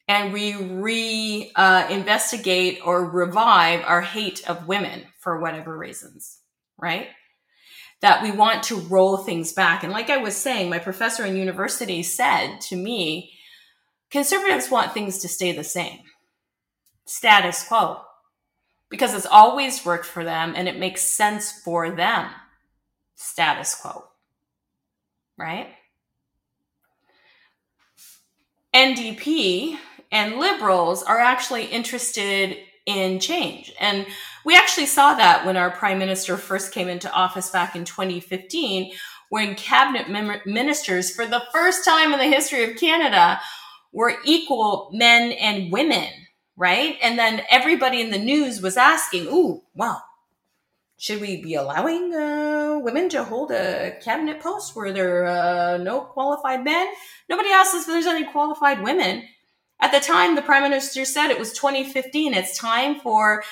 And 0.08 0.34
we 0.34 0.56
re 0.56 1.52
uh, 1.56 1.88
investigate 1.90 2.80
or 2.84 3.10
revive 3.10 3.84
our 3.86 4.02
hate 4.02 4.48
of 4.50 4.68
women 4.68 5.04
for 5.20 5.40
whatever 5.40 5.78
reasons, 5.78 6.40
right? 6.78 7.08
That 8.02 8.22
we 8.24 8.32
want 8.32 8.64
to 8.64 8.78
roll 8.78 9.18
things 9.18 9.54
back. 9.54 9.84
And 9.84 9.94
like 9.94 10.10
I 10.10 10.18
was 10.18 10.36
saying, 10.36 10.70
my 10.70 10.80
professor 10.80 11.26
in 11.26 11.38
university 11.38 12.04
said 12.04 12.60
to 12.62 12.76
me, 12.76 13.32
conservatives 14.10 14.70
want 14.70 14.94
things 14.94 15.20
to 15.20 15.30
stay 15.30 15.52
the 15.52 15.64
same, 15.64 16.00
status 17.06 17.64
quo 17.64 18.02
because 18.92 19.16
it's 19.16 19.26
always 19.26 19.84
worked 19.86 20.06
for 20.06 20.24
them 20.24 20.54
and 20.56 20.68
it 20.68 20.78
makes 20.78 21.02
sense 21.02 21.52
for 21.52 21.90
them. 21.90 22.30
Status 23.16 23.74
quo. 23.74 24.04
Right? 25.38 25.70
NDP 28.76 29.78
and 30.12 30.38
liberals 30.38 31.04
are 31.04 31.20
actually 31.20 31.66
interested 31.66 32.58
in 32.86 33.20
change. 33.20 33.72
And 33.80 34.06
we 34.44 34.56
actually 34.56 34.88
saw 34.88 35.14
that 35.16 35.46
when 35.46 35.58
our 35.58 35.72
prime 35.72 36.00
minister 36.00 36.36
first 36.38 36.74
came 36.74 36.88
into 36.88 37.12
office 37.12 37.50
back 37.50 37.76
in 37.76 37.86
2015, 37.86 38.92
when 39.30 39.56
cabinet 39.56 40.10
ministers, 40.46 41.16
for 41.16 41.26
the 41.26 41.44
first 41.54 41.86
time 41.86 42.12
in 42.12 42.20
the 42.20 42.26
history 42.26 42.70
of 42.70 42.78
Canada, 42.78 43.40
were 43.94 44.18
equal 44.26 44.90
men 44.94 45.32
and 45.34 45.72
women 45.72 46.10
right? 46.62 46.98
And 47.02 47.18
then 47.18 47.42
everybody 47.50 48.02
in 48.02 48.12
the 48.12 48.20
news 48.20 48.62
was 48.62 48.78
asking, 48.78 49.28
"Ooh, 49.28 49.64
well, 49.74 50.04
should 50.98 51.20
we 51.20 51.42
be 51.42 51.56
allowing 51.56 52.14
uh, 52.14 52.80
women 52.84 53.10
to 53.10 53.24
hold 53.24 53.52
a 53.52 53.98
cabinet 54.04 54.40
post 54.40 54.76
where 54.76 54.94
there 54.94 55.26
are 55.26 55.76
uh, 55.76 55.78
no 55.78 56.02
qualified 56.02 56.64
men?" 56.64 56.88
Nobody 57.30 57.50
asked 57.50 57.74
us 57.74 57.82
if 57.82 57.88
there's 57.88 58.06
any 58.06 58.26
qualified 58.26 58.84
women. 58.84 59.24
At 59.82 59.92
the 59.92 60.00
time, 60.00 60.36
the 60.36 60.42
prime 60.42 60.64
minister 60.64 61.06
said 61.06 61.30
it 61.30 61.40
was 61.40 61.54
2015. 61.54 62.34
It's 62.34 62.58
time 62.58 63.00
for 63.00 63.44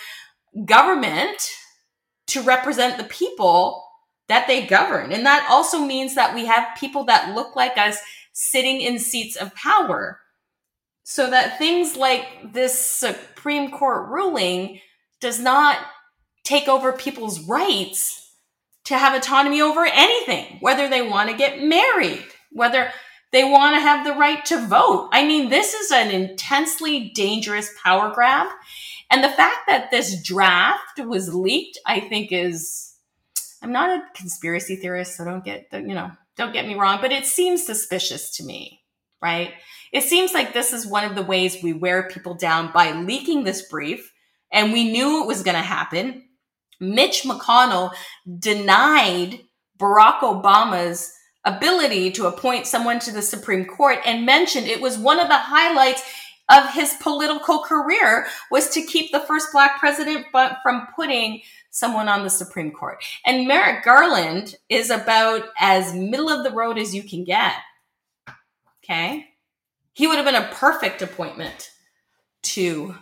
government 0.66 1.50
to 2.28 2.42
represent 2.42 2.98
the 2.98 3.04
people 3.06 3.84
that 4.28 4.48
they 4.48 4.66
govern. 4.66 5.12
And 5.12 5.26
that 5.26 5.48
also 5.50 5.80
means 5.80 6.16
that 6.16 6.36
we 6.36 6.46
have 6.46 6.78
people 6.78 7.06
that 7.06 7.36
look 7.36 7.56
like 7.56 7.78
us 7.78 7.98
sitting 8.32 8.80
in 8.80 9.00
seats 9.00 9.36
of 9.36 9.54
power 9.56 10.20
so 11.04 11.30
that 11.30 11.58
things 11.58 11.96
like 11.96 12.54
this 12.54 12.80
Supreme 12.80 13.72
Court 13.72 14.10
ruling 14.10 14.80
does 15.20 15.40
not 15.40 15.78
take 16.44 16.68
over 16.68 16.94
people's 16.94 17.42
rights 17.42 18.32
to 18.86 18.98
have 18.98 19.16
autonomy 19.16 19.62
over 19.62 19.86
anything, 19.86 20.58
whether 20.62 20.88
they 20.88 21.02
want 21.02 21.30
to 21.30 21.36
get 21.36 21.62
married, 21.62 22.26
whether 22.52 22.92
they 23.32 23.44
want 23.44 23.76
to 23.76 23.80
have 23.80 24.06
the 24.06 24.14
right 24.14 24.44
to 24.46 24.66
vote. 24.66 25.10
I 25.12 25.26
mean, 25.26 25.50
this 25.50 25.74
is 25.74 25.92
an 25.92 26.10
intensely 26.10 27.10
dangerous 27.10 27.70
power 27.84 28.12
grab. 28.14 28.48
And 29.12 29.24
the 29.24 29.30
fact 29.30 29.68
that 29.68 29.92
this 29.92 30.22
draft 30.22 31.00
was 31.00 31.34
leaked, 31.34 31.80
I 31.86 32.00
think 32.00 32.32
is, 32.32 32.96
I'm 33.62 33.72
not 33.72 33.90
a 33.90 34.04
conspiracy 34.16 34.76
theorist, 34.76 35.16
so 35.16 35.26
don't 35.26 35.44
get, 35.44 35.68
you 35.72 35.96
know, 35.96 36.12
don't 36.38 36.54
get 36.54 36.68
me 36.68 36.76
wrong, 36.76 37.00
but 37.02 37.12
it 37.12 37.26
seems 37.26 37.66
suspicious 37.66 38.38
to 38.38 38.44
me, 38.44 38.82
right? 39.22 39.54
It 39.92 40.04
seems 40.04 40.34
like 40.34 40.54
this 40.54 40.74
is 40.74 40.86
one 40.86 41.06
of 41.06 41.16
the 41.16 41.24
ways 41.24 41.62
we 41.62 41.74
wear 41.74 42.08
people 42.08 42.36
down 42.36 42.72
by 42.72 42.92
leaking 42.92 43.44
this 43.44 43.64
brief, 43.64 44.14
and 44.52 44.72
we 44.72 44.92
knew 44.92 45.24
it 45.24 45.28
was 45.28 45.44
going 45.44 45.58
to 45.58 45.62
happen. 45.62 46.24
Mitch 46.80 47.24
McConnell 47.24 47.92
denied 48.40 49.40
Barack 49.78 50.20
Obama's 50.20 51.12
ability 51.56 52.12
to 52.12 52.28
appoint 52.28 52.68
someone 52.68 53.00
to 53.00 53.12
the 53.12 53.22
Supreme 53.22 53.66
Court 53.66 54.00
and 54.06 54.26
mentioned 54.26 54.68
it 54.68 54.82
was 54.82 54.98
one 54.98 55.20
of 55.20 55.28
the 55.28 55.38
highlights 55.38 56.02
of 56.50 56.72
his 56.74 56.94
political 57.02 57.60
career 57.60 58.28
was 58.50 58.70
to 58.70 58.82
keep 58.82 59.12
the 59.12 59.20
first 59.22 59.52
black 59.52 59.80
president 59.80 60.26
from 60.32 60.88
putting 60.96 61.42
someone 61.70 62.10
on 62.10 62.24
the 62.24 62.30
Supreme 62.30 62.72
Court. 62.72 63.04
And 63.26 63.48
Merrick 63.48 63.84
Garland 63.84 64.56
is 64.68 64.90
about 64.90 65.44
as 65.60 65.94
middle 65.94 66.30
of 66.30 66.44
the 66.44 66.52
road 66.52 66.78
as 66.78 66.96
you 66.96 67.04
can 67.04 67.24
get. 67.24 67.54
Okay. 68.84 69.28
He 69.94 70.08
would 70.08 70.18
have 70.18 70.26
been 70.26 70.36
a 70.36 70.50
perfect 70.54 71.02
appointment 71.02 71.72
to 72.42 72.96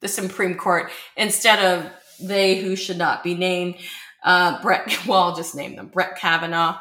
the 0.00 0.08
Supreme 0.08 0.56
Court 0.56 0.90
instead 1.16 1.58
of 1.60 1.90
they 2.20 2.60
who 2.60 2.76
should 2.76 2.98
not 2.98 3.24
be 3.24 3.34
named. 3.34 3.76
Uh, 4.22 4.60
Brett, 4.60 4.86
well, 5.06 5.22
I'll 5.22 5.36
just 5.36 5.54
name 5.54 5.76
them 5.76 5.88
Brett 5.88 6.18
Kavanaugh, 6.18 6.78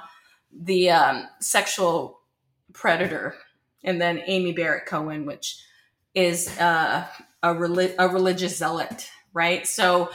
the 0.58 0.90
um, 0.90 1.28
sexual 1.40 2.20
predator, 2.74 3.36
and 3.84 4.02
then 4.02 4.22
Amy 4.26 4.54
Barrett 4.54 4.86
Cohen, 4.86 5.26
which 5.26 5.62
is 6.14 6.48
uh, 6.60 7.06
a, 7.44 7.50
a 8.00 8.08
religious 8.08 8.58
zealot, 8.58 9.10
right? 9.34 9.68
So 9.68 10.10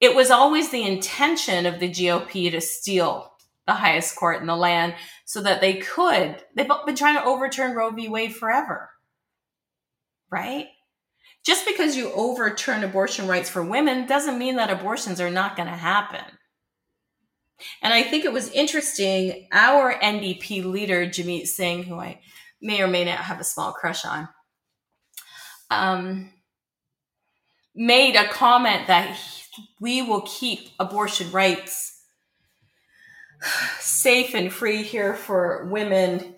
it 0.00 0.14
was 0.14 0.30
always 0.30 0.70
the 0.70 0.86
intention 0.86 1.66
of 1.66 1.80
the 1.80 1.90
GOP 1.90 2.50
to 2.50 2.60
steal 2.60 3.32
the 3.66 3.72
highest 3.72 4.16
court 4.16 4.40
in 4.40 4.46
the 4.46 4.56
land 4.56 4.94
so 5.24 5.40
that 5.42 5.60
they 5.60 5.74
could. 5.74 6.36
They've 6.54 6.68
been 6.86 6.96
trying 6.96 7.16
to 7.16 7.24
overturn 7.24 7.74
Roe 7.74 7.90
v. 7.90 8.08
Wade 8.08 8.34
forever, 8.36 8.90
right? 10.30 10.66
Just 11.44 11.66
because 11.66 11.96
you 11.96 12.12
overturn 12.12 12.84
abortion 12.84 13.26
rights 13.28 13.50
for 13.50 13.62
women 13.62 14.06
doesn't 14.06 14.38
mean 14.38 14.56
that 14.56 14.70
abortions 14.70 15.20
are 15.20 15.30
not 15.30 15.56
going 15.56 15.68
to 15.68 15.74
happen. 15.74 16.24
And 17.82 17.92
I 17.94 18.02
think 18.02 18.24
it 18.24 18.32
was 18.32 18.50
interesting. 18.50 19.48
Our 19.52 19.94
NDP 19.94 20.64
leader, 20.64 21.06
Jagmeet 21.06 21.46
Singh, 21.46 21.84
who 21.84 21.96
I 21.96 22.20
may 22.60 22.82
or 22.82 22.86
may 22.86 23.04
not 23.04 23.18
have 23.18 23.40
a 23.40 23.44
small 23.44 23.72
crush 23.72 24.04
on, 24.04 24.28
um, 25.70 26.30
made 27.74 28.16
a 28.16 28.28
comment 28.28 28.86
that 28.86 29.18
we 29.80 30.02
will 30.02 30.22
keep 30.22 30.70
abortion 30.78 31.30
rights 31.30 32.02
safe 33.78 34.34
and 34.34 34.52
free 34.52 34.82
here 34.82 35.14
for 35.14 35.68
women 35.70 36.34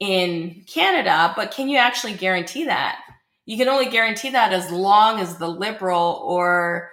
in 0.00 0.64
Canada, 0.66 1.32
but 1.36 1.50
can 1.50 1.68
you 1.68 1.78
actually 1.78 2.14
guarantee 2.14 2.64
that? 2.64 3.00
You 3.46 3.56
can 3.56 3.68
only 3.68 3.88
guarantee 3.88 4.30
that 4.30 4.52
as 4.52 4.70
long 4.70 5.20
as 5.20 5.38
the 5.38 5.48
liberal 5.48 6.20
or 6.24 6.90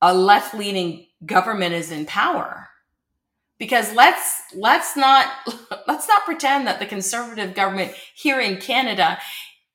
a 0.00 0.14
left 0.14 0.54
leaning 0.54 1.05
government 1.24 1.74
is 1.74 1.90
in 1.90 2.06
power. 2.06 2.68
Because 3.58 3.94
let's 3.94 4.42
let's 4.54 4.96
not 4.96 5.32
let's 5.88 6.08
not 6.08 6.24
pretend 6.24 6.66
that 6.66 6.78
the 6.78 6.86
conservative 6.86 7.54
government 7.54 7.92
here 8.14 8.40
in 8.40 8.58
Canada 8.58 9.18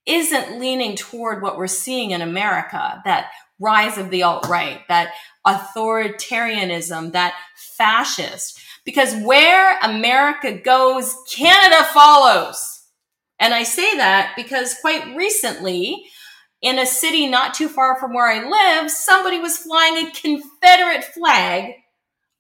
isn't 0.06 0.60
leaning 0.60 0.96
toward 0.96 1.42
what 1.42 1.58
we're 1.58 1.68
seeing 1.68 2.12
in 2.12 2.22
America, 2.22 3.02
that 3.06 3.32
rise 3.60 3.98
of 3.98 4.10
the 4.10 4.24
alt 4.24 4.48
right, 4.48 4.82
that 4.88 5.14
authoritarianism, 5.46 7.12
that 7.12 7.36
fascist. 7.56 8.60
Because 8.84 9.16
where 9.24 9.78
America 9.80 10.54
goes, 10.54 11.16
Canada 11.32 11.84
follows. 11.86 12.82
And 13.40 13.54
I 13.54 13.64
say 13.64 13.98
that 13.98 14.34
because 14.36 14.76
quite 14.82 15.16
recently, 15.16 16.06
in 16.62 16.80
a 16.80 16.86
city 16.86 17.28
not 17.28 17.54
too 17.54 17.68
far 17.68 18.00
from 18.00 18.14
where 18.14 18.28
I 18.28 18.48
live, 18.48 18.92
somebody 18.92 19.40
was 19.40 19.58
flying 19.58 19.98
a 19.98 20.12
Confederate 20.12 21.04
flag 21.04 21.74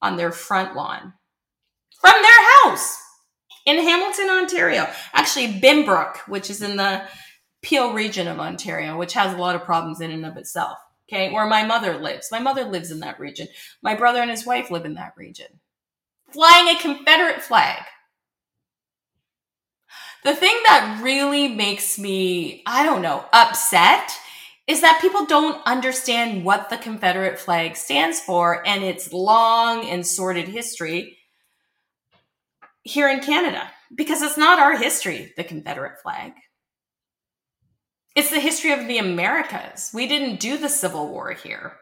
on 0.02 0.18
their 0.18 0.32
front 0.32 0.76
lawn 0.76 1.14
from 2.00 2.14
their 2.22 2.52
house 2.56 2.98
in 3.66 3.78
Hamilton, 3.78 4.30
Ontario. 4.30 4.88
Actually, 5.14 5.60
Binbrook, 5.60 6.18
which 6.28 6.50
is 6.50 6.62
in 6.62 6.78
the 6.78 7.04
Peel 7.62 7.94
region 7.94 8.28
of 8.28 8.40
Ontario, 8.40 8.98
which 8.98 9.14
has 9.14 9.34
a 9.34 9.38
lot 9.38 9.56
of 9.56 9.64
problems 9.64 10.02
in 10.02 10.12
and 10.12 10.26
of 10.26 10.38
itself. 10.38 10.80
Okay, 11.08 11.32
where 11.32 11.46
my 11.46 11.64
mother 11.66 11.98
lives. 11.98 12.30
My 12.32 12.40
mother 12.40 12.64
lives 12.64 12.90
in 12.90 13.02
that 13.02 13.20
region. 13.20 13.48
My 13.84 13.96
brother 13.96 14.22
and 14.22 14.32
his 14.32 14.46
wife 14.46 14.72
live 14.72 14.86
in 14.86 14.96
that 14.96 15.14
region. 15.18 15.60
Flying 16.32 16.76
a 16.76 16.80
Confederate 16.80 17.42
flag. 17.42 17.84
The 20.24 20.36
thing 20.36 20.56
that 20.68 21.02
really 21.04 21.48
makes 21.48 21.98
me, 21.98 22.62
I 22.66 22.84
don't 22.84 23.02
know, 23.02 23.26
upset 23.34 24.12
is 24.68 24.82
that 24.82 25.02
people 25.02 25.26
don't 25.26 25.62
understand 25.66 26.46
what 26.46 26.70
the 26.70 26.78
Confederate 26.78 27.40
flag 27.40 27.76
stands 27.76 28.20
for 28.20 28.66
and 28.66 28.84
its 28.84 29.12
long 29.12 29.90
and 29.90 30.06
sordid 30.06 30.48
history 30.48 31.18
here 32.84 33.10
in 33.10 33.20
Canada. 33.20 33.70
Because 33.94 34.22
it's 34.22 34.38
not 34.38 34.60
our 34.60 34.78
history, 34.78 35.34
the 35.36 35.44
Confederate 35.44 36.00
flag. 36.02 36.34
It's 38.16 38.30
the 38.30 38.40
history 38.40 38.72
of 38.72 38.88
the 38.88 39.00
Americas. 39.00 39.92
We 39.94 40.08
didn't 40.08 40.40
do 40.40 40.58
the 40.58 40.70
Civil 40.70 41.10
War 41.10 41.32
here. 41.32 41.74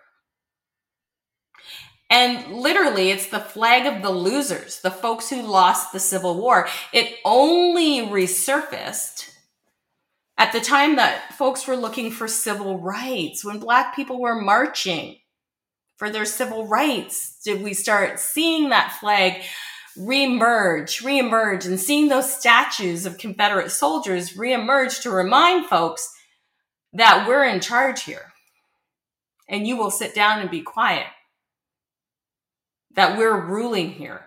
And 2.10 2.54
literally, 2.54 3.12
it's 3.12 3.28
the 3.28 3.40
flag 3.40 3.86
of 3.86 4.02
the 4.02 4.10
losers, 4.10 4.82
the 4.82 4.90
folks 4.90 5.30
who 5.30 5.42
lost 5.42 5.94
the 5.94 6.00
Civil 6.00 6.40
War. 6.40 6.68
It 6.92 7.18
only 7.24 8.02
resurfaced 8.02 9.30
at 10.40 10.54
the 10.54 10.62
time 10.62 10.96
that 10.96 11.34
folks 11.34 11.68
were 11.68 11.76
looking 11.76 12.12
for 12.12 12.28
civil 12.28 12.80
rights, 12.80 13.44
when 13.44 13.60
Black 13.60 13.94
people 13.94 14.22
were 14.22 14.42
marching 14.42 15.18
for 15.98 16.10
their 16.10 16.24
civil 16.24 16.66
rights, 16.66 17.38
did 17.44 17.62
we 17.62 17.74
start 17.74 18.20
seeing 18.22 18.70
that 18.70 18.98
flag 19.02 19.44
reemerge, 19.98 21.04
reemerge, 21.04 21.66
and 21.66 21.78
seeing 21.78 22.08
those 22.08 22.34
statues 22.34 23.06
of 23.06 23.18
Confederate 23.18 23.70
soldiers 23.70 24.38
reemerge 24.38 25.02
to 25.02 25.12
remind 25.12 25.66
folks 25.66 26.10
that 26.94 27.28
we're 27.28 27.44
in 27.44 27.60
charge 27.60 28.04
here. 28.04 28.32
And 29.50 29.68
you 29.68 29.76
will 29.76 29.92
sit 29.92 30.16
down 30.16 30.40
and 30.40 30.50
be 30.50 30.62
quiet, 30.62 31.08
that 32.96 33.18
we're 33.18 33.40
ruling 33.40 33.92
here. 33.92 34.26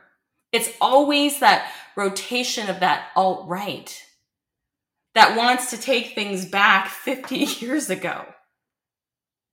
It's 0.53 0.71
always 0.81 1.41
that 1.41 1.71
rotation 1.97 2.69
of 2.69 2.81
that 2.81 3.09
alt 3.17 3.49
right 3.49 4.03
that 5.15 5.37
wants 5.37 5.71
to 5.71 5.77
take 5.77 6.15
things 6.15 6.47
back 6.47 6.89
50 6.89 7.37
years 7.65 7.91
ago, 7.91 8.25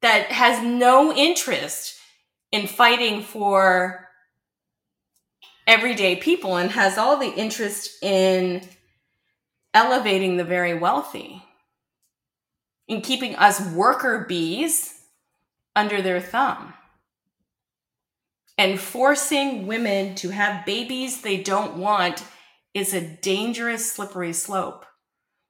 that 0.02 0.32
has 0.32 0.64
no 0.64 1.14
interest 1.14 1.98
in 2.52 2.68
fighting 2.68 3.22
for 3.22 4.08
everyday 5.68 6.16
people 6.16 6.56
and 6.56 6.72
has 6.72 6.98
all 6.98 7.18
the 7.18 7.34
interest 7.34 8.02
in 8.02 8.62
elevating 9.74 10.38
the 10.38 10.44
very 10.44 10.74
wealthy 10.74 11.44
in 12.88 13.02
keeping 13.02 13.36
us 13.36 13.62
worker 13.74 14.26
bees 14.28 15.00
under 15.76 16.02
their 16.02 16.20
thumb 16.20 16.74
and 18.60 18.80
forcing 18.80 19.66
women 19.66 20.14
to 20.14 20.30
have 20.30 20.66
babies 20.68 21.22
they 21.22 21.42
don't 21.42 21.78
want 21.78 22.24
is 22.76 22.94
a 22.94 23.02
dangerous 23.02 23.92
slippery 23.92 24.34
slope 24.34 24.86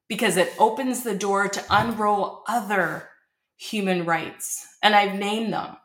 because 0.07 0.37
it 0.37 0.53
opens 0.57 1.03
the 1.03 1.15
door 1.15 1.49
to 1.49 1.65
unroll 1.69 2.43
other 2.47 3.09
human 3.57 4.05
rights. 4.05 4.65
And 4.81 4.95
i've 4.95 5.19
named 5.19 5.51
them 5.51 5.75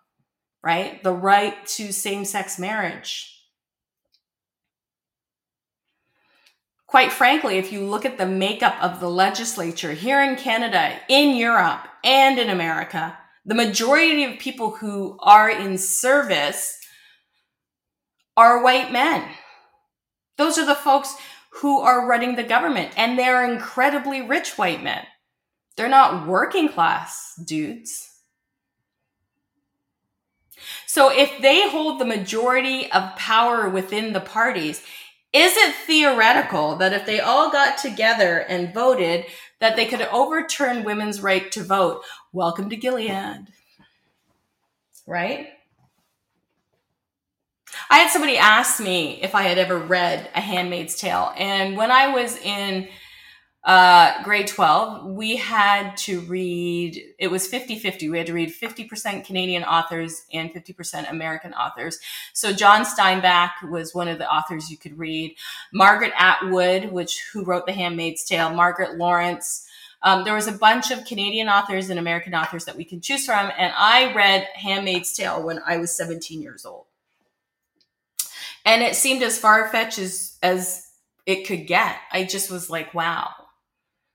right? 0.65 1.03
The 1.03 1.13
right 1.13 1.65
to 1.67 1.93
same-sex 1.93 2.59
marriage. 2.59 3.31
Quite 6.87 7.13
frankly, 7.13 7.59
if 7.59 7.71
you 7.71 7.85
look 7.85 8.07
at 8.07 8.17
the 8.19 8.27
makeup 8.27 8.83
of 8.83 8.99
the 8.99 9.11
legislature 9.11 9.93
here 9.93 10.23
in 10.23 10.37
Canada, 10.37 10.99
in 11.09 11.37
Europe, 11.37 11.87
and 12.03 12.39
in 12.39 12.49
America, 12.49 13.19
the 13.45 13.55
majority 13.55 14.25
of 14.25 14.39
people 14.39 14.71
who 14.71 15.19
are 15.21 15.51
in 15.51 15.77
service 15.77 16.79
are 18.37 18.63
white 18.63 18.93
men. 18.93 19.29
Those 20.37 20.59
are 20.59 20.67
the 20.67 20.75
folks 20.75 21.15
who 21.61 21.81
are 21.81 22.07
running 22.07 22.35
the 22.35 22.43
government, 22.43 22.93
and 22.97 23.19
they're 23.19 23.49
incredibly 23.49 24.21
rich 24.21 24.59
white 24.59 24.83
men. 24.83 25.07
They're 25.77 25.89
not 25.89 26.27
working 26.27 26.69
class 26.69 27.35
dudes. 27.45 28.11
So 30.87 31.11
if 31.11 31.41
they 31.41 31.69
hold 31.69 32.01
the 32.01 32.05
majority 32.05 32.91
of 32.91 33.17
power 33.17 33.69
within 33.69 34.13
the 34.13 34.21
parties, 34.21 34.83
is 35.33 35.57
it 35.57 35.75
theoretical 35.75 36.77
that 36.77 36.93
if 36.93 37.07
they 37.07 37.19
all 37.19 37.51
got 37.51 37.79
together 37.79 38.39
and 38.39 38.73
voted, 38.73 39.27
that 39.59 39.77
they 39.77 39.87
could 39.87 40.03
overturn 40.13 40.85
women's 40.85 41.21
right 41.21 41.51
to 41.53 41.63
vote? 41.65 42.03
Welcome 42.33 42.71
to 42.71 42.77
Gilead. 42.77 43.49
Right? 45.07 45.49
I 47.91 47.99
had 47.99 48.11
somebody 48.11 48.37
ask 48.37 48.81
me 48.81 49.23
if 49.23 49.35
I 49.35 49.43
had 49.43 49.59
ever 49.59 49.79
read 49.79 50.31
A 50.35 50.41
Handmaid's 50.41 50.97
Tale. 50.97 51.33
And 51.37 51.77
when 51.77 51.91
I 51.91 52.09
was 52.09 52.37
in 52.39 52.89
uh, 53.65 54.23
grade 54.23 54.47
12, 54.47 55.07
we 55.07 55.37
had 55.37 55.97
to 55.97 56.21
read, 56.21 57.03
it 57.19 57.29
was 57.29 57.47
50 57.47 57.79
50. 57.79 58.11
We 58.11 58.19
had 58.19 58.27
to 58.27 58.35
read 58.35 58.53
50% 58.53 59.25
Canadian 59.25 59.65
authors 59.65 60.23
and 60.33 60.53
50% 60.53 61.11
American 61.11 61.55
authors. 61.55 61.99
So 62.35 62.53
John 62.53 62.85
Steinbeck 62.85 63.53
was 63.71 63.95
one 63.95 64.09
of 64.09 64.19
the 64.19 64.31
authors 64.31 64.71
you 64.71 64.77
could 64.77 64.99
read. 64.99 65.35
Margaret 65.73 66.13
Atwood, 66.19 66.93
which 66.93 67.25
who 67.33 67.43
wrote 67.43 67.65
The 67.65 67.73
Handmaid's 67.73 68.25
Tale, 68.25 68.51
Margaret 68.51 68.99
Laurence. 68.99 69.67
Um, 70.03 70.25
there 70.25 70.35
was 70.35 70.47
a 70.47 70.53
bunch 70.53 70.91
of 70.91 71.07
Canadian 71.07 71.49
authors 71.49 71.89
and 71.89 71.99
American 71.99 72.35
authors 72.35 72.67
that 72.67 72.77
we 72.77 72.85
could 72.85 73.03
choose 73.03 73.25
from. 73.25 73.51
And 73.57 73.73
I 73.75 74.13
read 74.13 74.47
Handmaid's 74.55 75.15
Tale 75.15 75.43
when 75.43 75.61
I 75.67 75.79
was 75.79 75.97
17 75.97 76.43
years 76.43 76.67
old. 76.67 76.85
And 78.65 78.83
it 78.83 78.97
seemed 78.97 79.23
as 79.23 79.39
far 79.39 79.69
fetched 79.69 79.99
as, 79.99 80.37
as 80.43 80.83
it 81.27 81.47
could 81.47 81.67
get. 81.67 81.97
I 82.13 82.25
just 82.25 82.51
was 82.51 82.71
like, 82.71 82.95
wow 82.95 83.31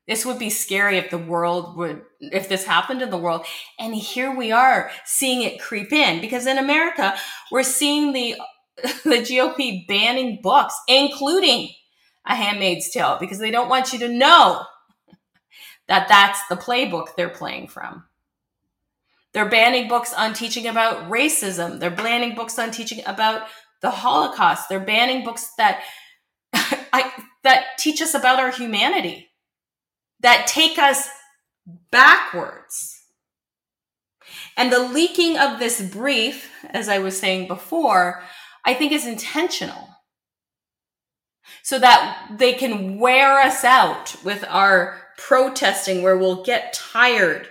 this 0.09 0.25
would 0.25 0.39
be 0.39 0.49
scary 0.49 0.97
if 0.97 1.11
the 1.11 1.19
world 1.19 1.77
would, 1.77 2.01
if 2.19 2.49
this 2.49 2.65
happened 2.65 3.03
in 3.03 3.11
the 3.11 3.17
world. 3.17 3.45
And 3.77 3.93
here 3.93 4.35
we 4.35 4.51
are 4.51 4.89
seeing 5.05 5.43
it 5.43 5.61
creep 5.61 5.93
in 5.93 6.19
because 6.19 6.47
in 6.47 6.57
America, 6.57 7.15
we're 7.51 7.61
seeing 7.61 8.11
the, 8.11 8.35
the 9.03 9.19
GOP 9.19 9.87
banning 9.87 10.39
books, 10.41 10.75
including 10.87 11.69
A 12.25 12.33
Handmaid's 12.33 12.89
Tale, 12.89 13.17
because 13.19 13.37
they 13.37 13.51
don't 13.51 13.69
want 13.69 13.93
you 13.93 13.99
to 13.99 14.09
know 14.09 14.63
that 15.87 16.07
that's 16.07 16.39
the 16.49 16.55
playbook 16.55 17.15
they're 17.15 17.29
playing 17.29 17.67
from. 17.67 18.03
They're 19.33 19.47
banning 19.47 19.87
books 19.87 20.11
on 20.11 20.33
teaching 20.33 20.65
about 20.65 21.07
racism. 21.11 21.79
They're 21.79 21.91
banning 21.91 22.33
books 22.33 22.57
on 22.57 22.71
teaching 22.71 23.03
about 23.05 23.43
the 23.81 23.91
Holocaust. 23.91 24.69
They're 24.69 24.79
banning 24.79 25.23
books 25.23 25.51
that 25.57 25.81
I, 26.53 27.11
that 27.43 27.77
teach 27.77 28.01
us 28.01 28.13
about 28.13 28.39
our 28.39 28.51
humanity 28.51 29.29
that 30.21 30.47
take 30.47 30.77
us 30.77 31.09
backwards. 31.91 32.95
And 34.57 34.71
the 34.71 34.79
leaking 34.79 35.37
of 35.37 35.59
this 35.59 35.81
brief, 35.81 36.51
as 36.69 36.89
I 36.89 36.99
was 36.99 37.19
saying 37.19 37.47
before, 37.47 38.21
I 38.65 38.73
think 38.73 38.91
is 38.91 39.07
intentional. 39.07 39.89
So 41.63 41.79
that 41.79 42.31
they 42.37 42.53
can 42.53 42.99
wear 42.99 43.39
us 43.39 43.63
out 43.63 44.15
with 44.23 44.43
our 44.47 45.01
protesting 45.17 46.01
where 46.01 46.17
we'll 46.17 46.43
get 46.43 46.73
tired 46.73 47.47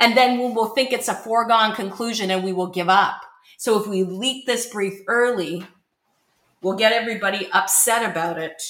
And 0.00 0.16
then 0.16 0.38
we 0.38 0.52
will 0.52 0.70
think 0.70 0.92
it's 0.92 1.08
a 1.08 1.14
foregone 1.14 1.74
conclusion 1.74 2.30
and 2.30 2.42
we 2.42 2.52
will 2.52 2.68
give 2.68 2.88
up. 2.88 3.22
So 3.62 3.80
if 3.80 3.86
we 3.86 4.02
leak 4.02 4.44
this 4.44 4.66
brief 4.66 5.02
early, 5.06 5.64
we'll 6.62 6.74
get 6.74 6.92
everybody 6.92 7.48
upset 7.52 8.10
about 8.10 8.36
it. 8.36 8.60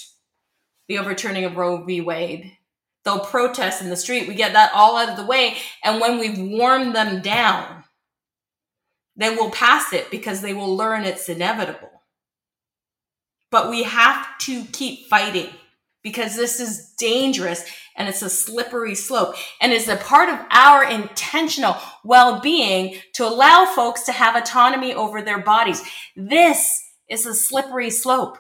The 0.87 0.99
overturning 0.99 1.47
of 1.47 1.57
Roe 1.57 1.83
v. 1.83 2.03
Wade. 2.03 2.59
They'll 3.03 3.21
protest 3.21 3.81
in 3.81 3.89
the 3.89 3.97
street. 3.97 4.29
We 4.29 4.35
get 4.35 4.53
that 4.53 4.71
all 4.75 4.99
out 4.99 5.09
of 5.09 5.17
the 5.17 5.25
way. 5.25 5.57
And 5.83 5.99
when 5.99 6.19
we've 6.19 6.39
worn 6.39 6.93
them 6.93 7.23
down, 7.23 7.85
then 9.17 9.37
we'll 9.37 9.51
pass 9.51 9.95
it 9.95 10.11
because 10.11 10.43
they 10.43 10.53
will 10.53 10.77
learn 10.77 11.05
it's 11.05 11.31
inevitable. 11.31 12.03
But 13.51 13.71
we 13.71 13.85
have 13.85 14.37
to 14.41 14.65
keep 14.73 15.07
fighting 15.07 15.49
because 16.03 16.37
this 16.37 16.61
is 16.61 16.93
dangerous 16.99 17.65
and 17.97 18.09
it's 18.09 18.23
a 18.23 18.31
slippery 18.31 18.95
slope 18.95 19.35
and 19.61 19.73
is 19.73 19.89
a 19.89 19.97
part 19.97 20.29
of 20.29 20.39
our 20.51 20.85
intentional 20.85 21.77
well-being 22.05 22.97
to 23.15 23.27
allow 23.27 23.65
folks 23.65 24.03
to 24.03 24.13
have 24.13 24.35
autonomy 24.35 24.93
over 24.95 25.23
their 25.23 25.41
bodies. 25.41 25.83
This 26.17 26.83
is 27.09 27.27
a 27.27 27.35
slippery 27.35 27.91
slope. 27.91 28.39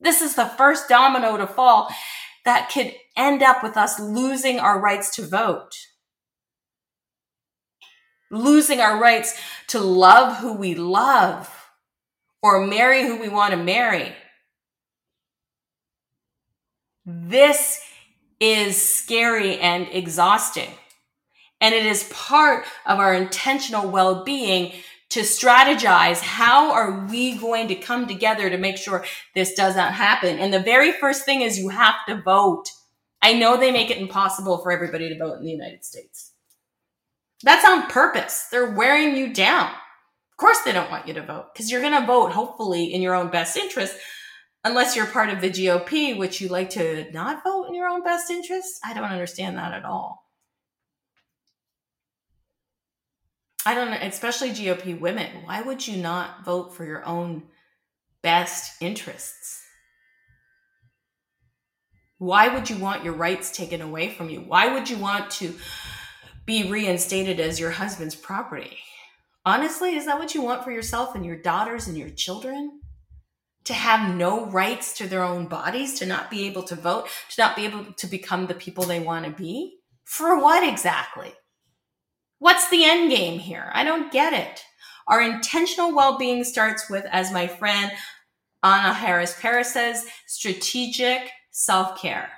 This 0.00 0.20
is 0.20 0.34
the 0.34 0.46
first 0.46 0.88
domino 0.88 1.36
to 1.36 1.46
fall 1.46 1.88
that 2.44 2.70
could 2.70 2.92
end 3.16 3.42
up 3.42 3.62
with 3.62 3.76
us 3.76 3.98
losing 3.98 4.60
our 4.60 4.78
rights 4.78 5.14
to 5.16 5.22
vote. 5.22 5.72
Losing 8.30 8.80
our 8.80 9.00
rights 9.00 9.40
to 9.68 9.80
love 9.80 10.38
who 10.38 10.52
we 10.52 10.74
love 10.74 11.50
or 12.42 12.66
marry 12.66 13.02
who 13.06 13.18
we 13.18 13.28
want 13.28 13.52
to 13.52 13.56
marry 13.56 14.14
this 17.06 17.80
is 18.40 18.80
scary 18.80 19.58
and 19.58 19.88
exhausting. 19.90 20.70
And 21.60 21.74
it 21.74 21.86
is 21.86 22.04
part 22.12 22.66
of 22.84 22.98
our 22.98 23.14
intentional 23.14 23.88
well 23.88 24.24
being 24.24 24.72
to 25.10 25.20
strategize 25.20 26.20
how 26.20 26.72
are 26.72 27.06
we 27.06 27.36
going 27.36 27.68
to 27.68 27.74
come 27.74 28.06
together 28.06 28.50
to 28.50 28.58
make 28.58 28.76
sure 28.76 29.04
this 29.34 29.54
does 29.54 29.76
not 29.76 29.94
happen. 29.94 30.38
And 30.38 30.52
the 30.52 30.60
very 30.60 30.92
first 30.92 31.24
thing 31.24 31.42
is 31.42 31.58
you 31.58 31.68
have 31.68 31.94
to 32.08 32.20
vote. 32.20 32.64
I 33.22 33.32
know 33.32 33.56
they 33.56 33.70
make 33.70 33.90
it 33.90 33.98
impossible 33.98 34.58
for 34.58 34.72
everybody 34.72 35.08
to 35.08 35.18
vote 35.18 35.38
in 35.38 35.44
the 35.44 35.52
United 35.52 35.84
States. 35.84 36.32
That's 37.42 37.64
on 37.64 37.86
purpose. 37.86 38.48
They're 38.50 38.72
wearing 38.72 39.16
you 39.16 39.32
down. 39.32 39.70
Of 39.70 40.36
course, 40.38 40.58
they 40.64 40.72
don't 40.72 40.90
want 40.90 41.06
you 41.06 41.14
to 41.14 41.22
vote 41.22 41.54
because 41.54 41.70
you're 41.70 41.80
going 41.80 42.00
to 42.00 42.06
vote, 42.06 42.32
hopefully, 42.32 42.92
in 42.92 43.00
your 43.00 43.14
own 43.14 43.30
best 43.30 43.56
interest 43.56 43.96
unless 44.64 44.96
you're 44.96 45.06
part 45.06 45.28
of 45.28 45.40
the 45.40 45.50
GOP, 45.50 46.16
which 46.16 46.40
you 46.40 46.48
like 46.48 46.70
to 46.70 47.10
not 47.12 47.44
vote 47.44 47.66
in 47.68 47.74
your 47.74 47.86
own 47.86 48.02
best 48.02 48.30
interest. 48.30 48.80
I 48.84 48.94
don't 48.94 49.04
understand 49.04 49.58
that 49.58 49.72
at 49.72 49.84
all. 49.84 50.24
I 53.66 53.74
don't 53.74 53.90
know, 53.90 53.98
especially 54.00 54.50
GOP 54.50 54.98
women. 54.98 55.30
Why 55.44 55.62
would 55.62 55.86
you 55.86 55.96
not 55.96 56.44
vote 56.44 56.74
for 56.74 56.84
your 56.84 57.04
own 57.06 57.44
best 58.22 58.82
interests? 58.82 59.62
Why 62.18 62.48
would 62.48 62.70
you 62.70 62.76
want 62.76 63.04
your 63.04 63.14
rights 63.14 63.50
taken 63.50 63.80
away 63.80 64.10
from 64.10 64.30
you? 64.30 64.40
Why 64.40 64.72
would 64.72 64.88
you 64.88 64.96
want 64.98 65.30
to 65.32 65.54
be 66.46 66.70
reinstated 66.70 67.40
as 67.40 67.58
your 67.58 67.70
husband's 67.70 68.14
property? 68.14 68.78
Honestly, 69.46 69.96
is 69.96 70.06
that 70.06 70.18
what 70.18 70.34
you 70.34 70.42
want 70.42 70.64
for 70.64 70.70
yourself 70.70 71.14
and 71.14 71.24
your 71.24 71.36
daughters 71.36 71.86
and 71.86 71.96
your 71.96 72.10
children? 72.10 72.80
To 73.64 73.74
have 73.74 74.14
no 74.14 74.46
rights 74.46 74.96
to 74.98 75.06
their 75.06 75.22
own 75.22 75.46
bodies, 75.46 75.98
to 75.98 76.06
not 76.06 76.30
be 76.30 76.46
able 76.46 76.62
to 76.64 76.74
vote, 76.74 77.08
to 77.30 77.40
not 77.40 77.56
be 77.56 77.64
able 77.64 77.84
to 77.92 78.06
become 78.06 78.46
the 78.46 78.54
people 78.54 78.84
they 78.84 79.00
want 79.00 79.24
to 79.24 79.30
be? 79.30 79.78
For 80.04 80.38
what 80.38 80.66
exactly? 80.66 81.32
What's 82.38 82.68
the 82.68 82.84
end 82.84 83.10
game 83.10 83.38
here? 83.38 83.70
I 83.72 83.84
don't 83.84 84.12
get 84.12 84.32
it. 84.32 84.64
Our 85.06 85.20
intentional 85.20 85.94
well 85.94 86.18
being 86.18 86.44
starts 86.44 86.90
with, 86.90 87.06
as 87.10 87.32
my 87.32 87.46
friend 87.46 87.92
Anna 88.62 88.94
Harris 88.94 89.38
Paris 89.40 89.72
says, 89.72 90.06
strategic 90.26 91.30
self 91.50 92.00
care. 92.00 92.30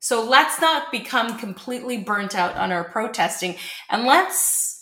So 0.00 0.22
let's 0.22 0.60
not 0.60 0.90
become 0.90 1.38
completely 1.38 1.98
burnt 1.98 2.34
out 2.34 2.56
on 2.56 2.72
our 2.72 2.84
protesting 2.84 3.56
and 3.90 4.04
let's 4.04 4.73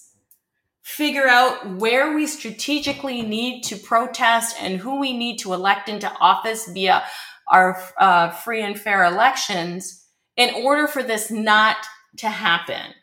figure 0.83 1.29
out 1.29 1.77
where 1.77 2.15
we 2.15 2.27
strategically 2.27 3.23
need 3.23 3.63
to 3.63 3.77
protest 3.77 4.57
and 4.61 4.79
who 4.79 4.99
we 4.99 5.17
need 5.17 5.39
to 5.39 5.53
elect 5.53 5.89
into 5.89 6.11
office 6.21 6.69
via 6.69 7.03
our 7.49 7.81
uh, 7.99 8.31
free 8.31 8.63
and 8.63 8.79
fair 8.79 9.05
elections 9.05 10.05
in 10.37 10.55
order 10.65 10.87
for 10.87 11.03
this 11.03 11.31
not 11.31 11.77
to 12.17 12.29
happen. 12.29 12.95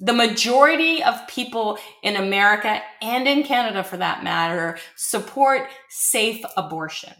The 0.00 0.12
majority 0.12 1.02
of 1.02 1.26
people 1.26 1.78
in 2.04 2.14
America 2.14 2.80
and 3.02 3.26
in 3.26 3.42
Canada, 3.42 3.82
for 3.82 3.96
that 3.96 4.22
matter, 4.22 4.78
support 4.94 5.68
safe 5.88 6.44
abortion. 6.56 7.14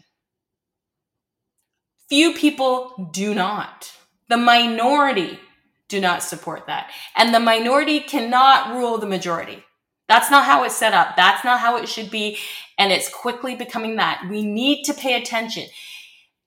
Few 2.07 2.33
people 2.33 3.09
do 3.11 3.35
not. 3.35 3.91
The 4.29 4.37
minority 4.37 5.39
do 5.89 5.99
not 5.99 6.23
support 6.23 6.67
that. 6.67 6.91
And 7.15 7.33
the 7.33 7.39
minority 7.39 7.99
cannot 7.99 8.75
rule 8.75 8.97
the 8.97 9.07
majority. 9.07 9.63
That's 10.07 10.31
not 10.31 10.45
how 10.45 10.63
it's 10.63 10.75
set 10.75 10.93
up. 10.93 11.15
That's 11.15 11.43
not 11.43 11.59
how 11.59 11.77
it 11.77 11.89
should 11.89 12.09
be. 12.09 12.37
And 12.77 12.91
it's 12.91 13.13
quickly 13.13 13.55
becoming 13.55 13.97
that. 13.97 14.23
We 14.29 14.43
need 14.43 14.83
to 14.85 14.93
pay 14.93 15.21
attention. 15.21 15.65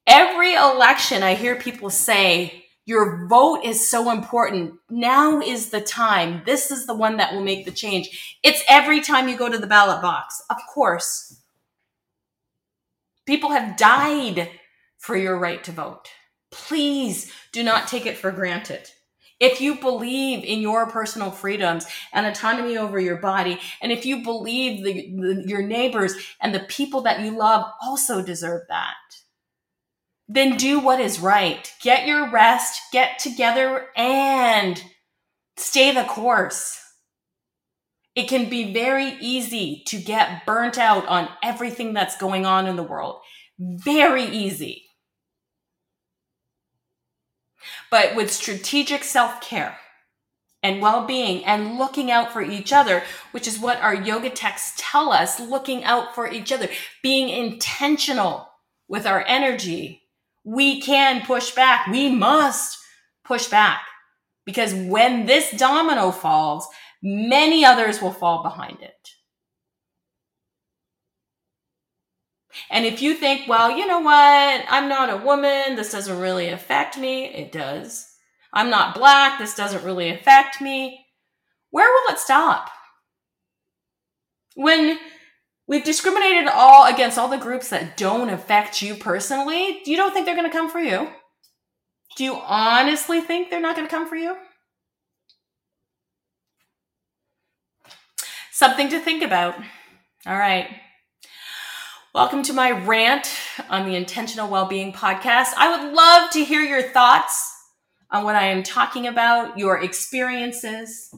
Every 0.06 0.54
election, 0.54 1.22
I 1.22 1.34
hear 1.34 1.56
people 1.56 1.90
say, 1.90 2.64
your 2.84 3.28
vote 3.28 3.64
is 3.64 3.88
so 3.88 4.10
important. 4.10 4.74
Now 4.90 5.40
is 5.40 5.70
the 5.70 5.80
time. 5.80 6.42
This 6.44 6.72
is 6.72 6.86
the 6.86 6.96
one 6.96 7.18
that 7.18 7.32
will 7.32 7.44
make 7.44 7.64
the 7.64 7.70
change. 7.70 8.38
It's 8.42 8.64
every 8.68 9.00
time 9.00 9.28
you 9.28 9.36
go 9.36 9.48
to 9.48 9.58
the 9.58 9.68
ballot 9.68 10.02
box. 10.02 10.42
Of 10.50 10.56
course. 10.72 11.40
People 13.24 13.50
have 13.50 13.76
died 13.76 14.50
for 14.98 15.16
your 15.16 15.38
right 15.38 15.62
to 15.62 15.70
vote. 15.70 16.10
Please 16.50 17.32
do 17.52 17.62
not 17.62 17.86
take 17.86 18.06
it 18.06 18.16
for 18.18 18.32
granted. 18.32 18.90
If 19.42 19.60
you 19.60 19.74
believe 19.74 20.44
in 20.44 20.60
your 20.60 20.88
personal 20.88 21.32
freedoms 21.32 21.84
and 22.12 22.26
autonomy 22.26 22.78
over 22.78 23.00
your 23.00 23.16
body, 23.16 23.58
and 23.80 23.90
if 23.90 24.06
you 24.06 24.22
believe 24.22 24.84
the, 24.84 24.92
the, 24.92 25.44
your 25.48 25.62
neighbors 25.62 26.14
and 26.40 26.54
the 26.54 26.60
people 26.60 27.00
that 27.02 27.22
you 27.22 27.36
love 27.36 27.66
also 27.82 28.22
deserve 28.22 28.62
that, 28.68 28.94
then 30.28 30.56
do 30.56 30.78
what 30.78 31.00
is 31.00 31.18
right. 31.18 31.72
Get 31.82 32.06
your 32.06 32.30
rest, 32.30 32.80
get 32.92 33.18
together, 33.18 33.88
and 33.96 34.80
stay 35.56 35.92
the 35.92 36.04
course. 36.04 36.78
It 38.14 38.28
can 38.28 38.48
be 38.48 38.72
very 38.72 39.16
easy 39.20 39.82
to 39.88 39.98
get 39.98 40.46
burnt 40.46 40.78
out 40.78 41.08
on 41.08 41.28
everything 41.42 41.94
that's 41.94 42.16
going 42.16 42.46
on 42.46 42.68
in 42.68 42.76
the 42.76 42.84
world. 42.84 43.20
Very 43.58 44.24
easy. 44.24 44.84
But 47.92 48.16
with 48.16 48.32
strategic 48.32 49.04
self 49.04 49.42
care 49.42 49.76
and 50.62 50.80
well 50.80 51.06
being 51.06 51.44
and 51.44 51.76
looking 51.76 52.10
out 52.10 52.32
for 52.32 52.40
each 52.40 52.72
other, 52.72 53.02
which 53.32 53.46
is 53.46 53.58
what 53.58 53.82
our 53.82 53.94
yoga 53.94 54.30
texts 54.30 54.72
tell 54.78 55.12
us 55.12 55.38
looking 55.38 55.84
out 55.84 56.14
for 56.14 56.26
each 56.26 56.52
other, 56.52 56.68
being 57.02 57.28
intentional 57.28 58.48
with 58.88 59.06
our 59.06 59.22
energy, 59.26 60.04
we 60.42 60.80
can 60.80 61.26
push 61.26 61.50
back. 61.50 61.86
We 61.88 62.08
must 62.08 62.78
push 63.26 63.48
back 63.48 63.82
because 64.46 64.72
when 64.72 65.26
this 65.26 65.50
domino 65.50 66.12
falls, 66.12 66.66
many 67.02 67.62
others 67.62 68.00
will 68.00 68.12
fall 68.12 68.42
behind 68.42 68.80
it. 68.80 69.01
And 72.70 72.84
if 72.84 73.02
you 73.02 73.14
think, 73.14 73.48
well, 73.48 73.76
you 73.76 73.86
know 73.86 74.00
what? 74.00 74.64
I'm 74.68 74.88
not 74.88 75.10
a 75.10 75.24
woman. 75.24 75.76
This 75.76 75.92
doesn't 75.92 76.18
really 76.18 76.48
affect 76.48 76.98
me. 76.98 77.26
It 77.26 77.52
does. 77.52 78.08
I'm 78.52 78.70
not 78.70 78.94
black. 78.94 79.38
This 79.38 79.54
doesn't 79.54 79.84
really 79.84 80.10
affect 80.10 80.60
me. 80.60 81.06
Where 81.70 81.90
will 81.90 82.14
it 82.14 82.18
stop? 82.18 82.70
When 84.54 84.98
we've 85.66 85.84
discriminated 85.84 86.48
all 86.52 86.86
against 86.86 87.16
all 87.16 87.28
the 87.28 87.38
groups 87.38 87.70
that 87.70 87.96
don't 87.96 88.28
affect 88.28 88.82
you 88.82 88.94
personally, 88.94 89.80
you 89.86 89.96
don't 89.96 90.12
think 90.12 90.26
they're 90.26 90.36
going 90.36 90.50
to 90.50 90.56
come 90.56 90.70
for 90.70 90.80
you? 90.80 91.08
Do 92.16 92.24
you 92.24 92.34
honestly 92.34 93.22
think 93.22 93.48
they're 93.48 93.60
not 93.60 93.74
going 93.74 93.86
to 93.86 93.90
come 93.90 94.06
for 94.06 94.16
you? 94.16 94.36
Something 98.50 98.90
to 98.90 98.98
think 98.98 99.22
about. 99.22 99.54
All 100.26 100.36
right. 100.36 100.68
Welcome 102.14 102.42
to 102.44 102.52
my 102.52 102.70
rant 102.72 103.30
on 103.70 103.88
the 103.88 103.96
Intentional 103.96 104.48
Wellbeing 104.50 104.92
Podcast. 104.92 105.52
I 105.56 105.70
would 105.84 105.94
love 105.94 106.30
to 106.32 106.44
hear 106.44 106.60
your 106.60 106.82
thoughts 106.82 107.50
on 108.10 108.24
what 108.24 108.36
I 108.36 108.48
am 108.48 108.62
talking 108.62 109.06
about, 109.06 109.58
your 109.58 109.80
experiences, 109.82 111.14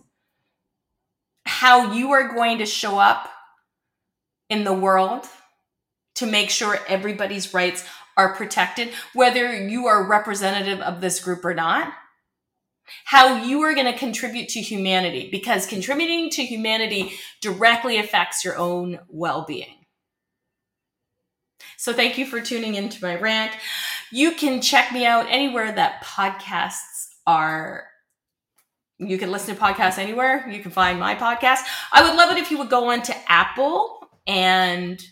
how 1.47 1.93
you 1.93 2.13
are 2.13 2.33
going 2.33 2.59
to 2.59 2.67
show 2.67 2.99
up 2.99 3.29
in 4.49 4.65
the 4.65 4.73
world 4.73 5.27
to 6.17 6.27
make 6.27 6.51
sure 6.51 6.79
everybody's 6.89 7.53
rights 7.53 7.85
are 8.17 8.35
protected, 8.35 8.91
whether 9.15 9.53
you 9.67 9.87
are 9.87 10.09
representative 10.09 10.81
of 10.81 11.01
this 11.01 11.19
group 11.19 11.45
or 11.45 11.55
not. 11.55 11.93
how 13.07 13.43
you 13.43 13.63
are 13.63 13.75
going 13.75 13.91
to 13.91 13.99
contribute 13.99 14.49
to 14.51 14.61
humanity 14.61 15.29
because 15.31 15.67
contributing 15.67 16.31
to 16.31 16.45
humanity 16.45 17.13
directly 17.41 17.99
affects 17.99 18.45
your 18.45 18.57
own 18.59 19.01
well 19.09 19.45
being. 19.47 19.84
So, 21.77 21.93
thank 21.93 22.19
you 22.19 22.27
for 22.27 22.41
tuning 22.41 22.75
into 22.75 23.03
my 23.03 23.17
rant. 23.17 23.53
You 24.11 24.33
can 24.33 24.61
check 24.61 24.93
me 24.93 25.05
out 25.07 25.27
anywhere 25.29 25.73
that 25.73 26.05
podcasts 26.05 27.09
are. 27.27 27.85
You 28.99 29.19
can 29.19 29.33
listen 29.33 29.55
to 29.55 29.61
podcasts 29.61 29.99
anywhere. 29.99 30.49
You 30.49 30.63
can 30.63 30.71
find 30.71 31.01
my 31.01 31.15
podcast. 31.15 31.61
I 31.93 32.03
would 32.03 32.17
love 32.17 32.31
it 32.31 32.39
if 32.39 32.51
you 32.51 32.59
would 32.59 32.71
go 32.71 32.91
on 32.91 33.03
to 33.03 33.15
Apple 33.29 34.09
and 34.27 35.05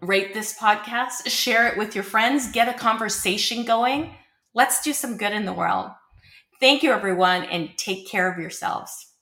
rate 0.00 0.34
this 0.34 0.56
podcast, 0.58 1.28
share 1.28 1.68
it 1.68 1.78
with 1.78 1.94
your 1.94 2.04
friends, 2.04 2.50
get 2.50 2.68
a 2.68 2.78
conversation 2.78 3.64
going. 3.64 4.14
Let's 4.54 4.82
do 4.82 4.92
some 4.92 5.16
good 5.16 5.32
in 5.32 5.46
the 5.46 5.52
world. 5.52 5.90
Thank 6.60 6.82
you, 6.82 6.92
everyone, 6.92 7.44
and 7.44 7.70
take 7.76 8.08
care 8.08 8.30
of 8.30 8.38
yourselves. 8.38 9.12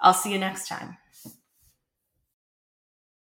I'll 0.00 0.14
see 0.14 0.32
you 0.32 0.38
next 0.38 0.68
time. 0.68 0.96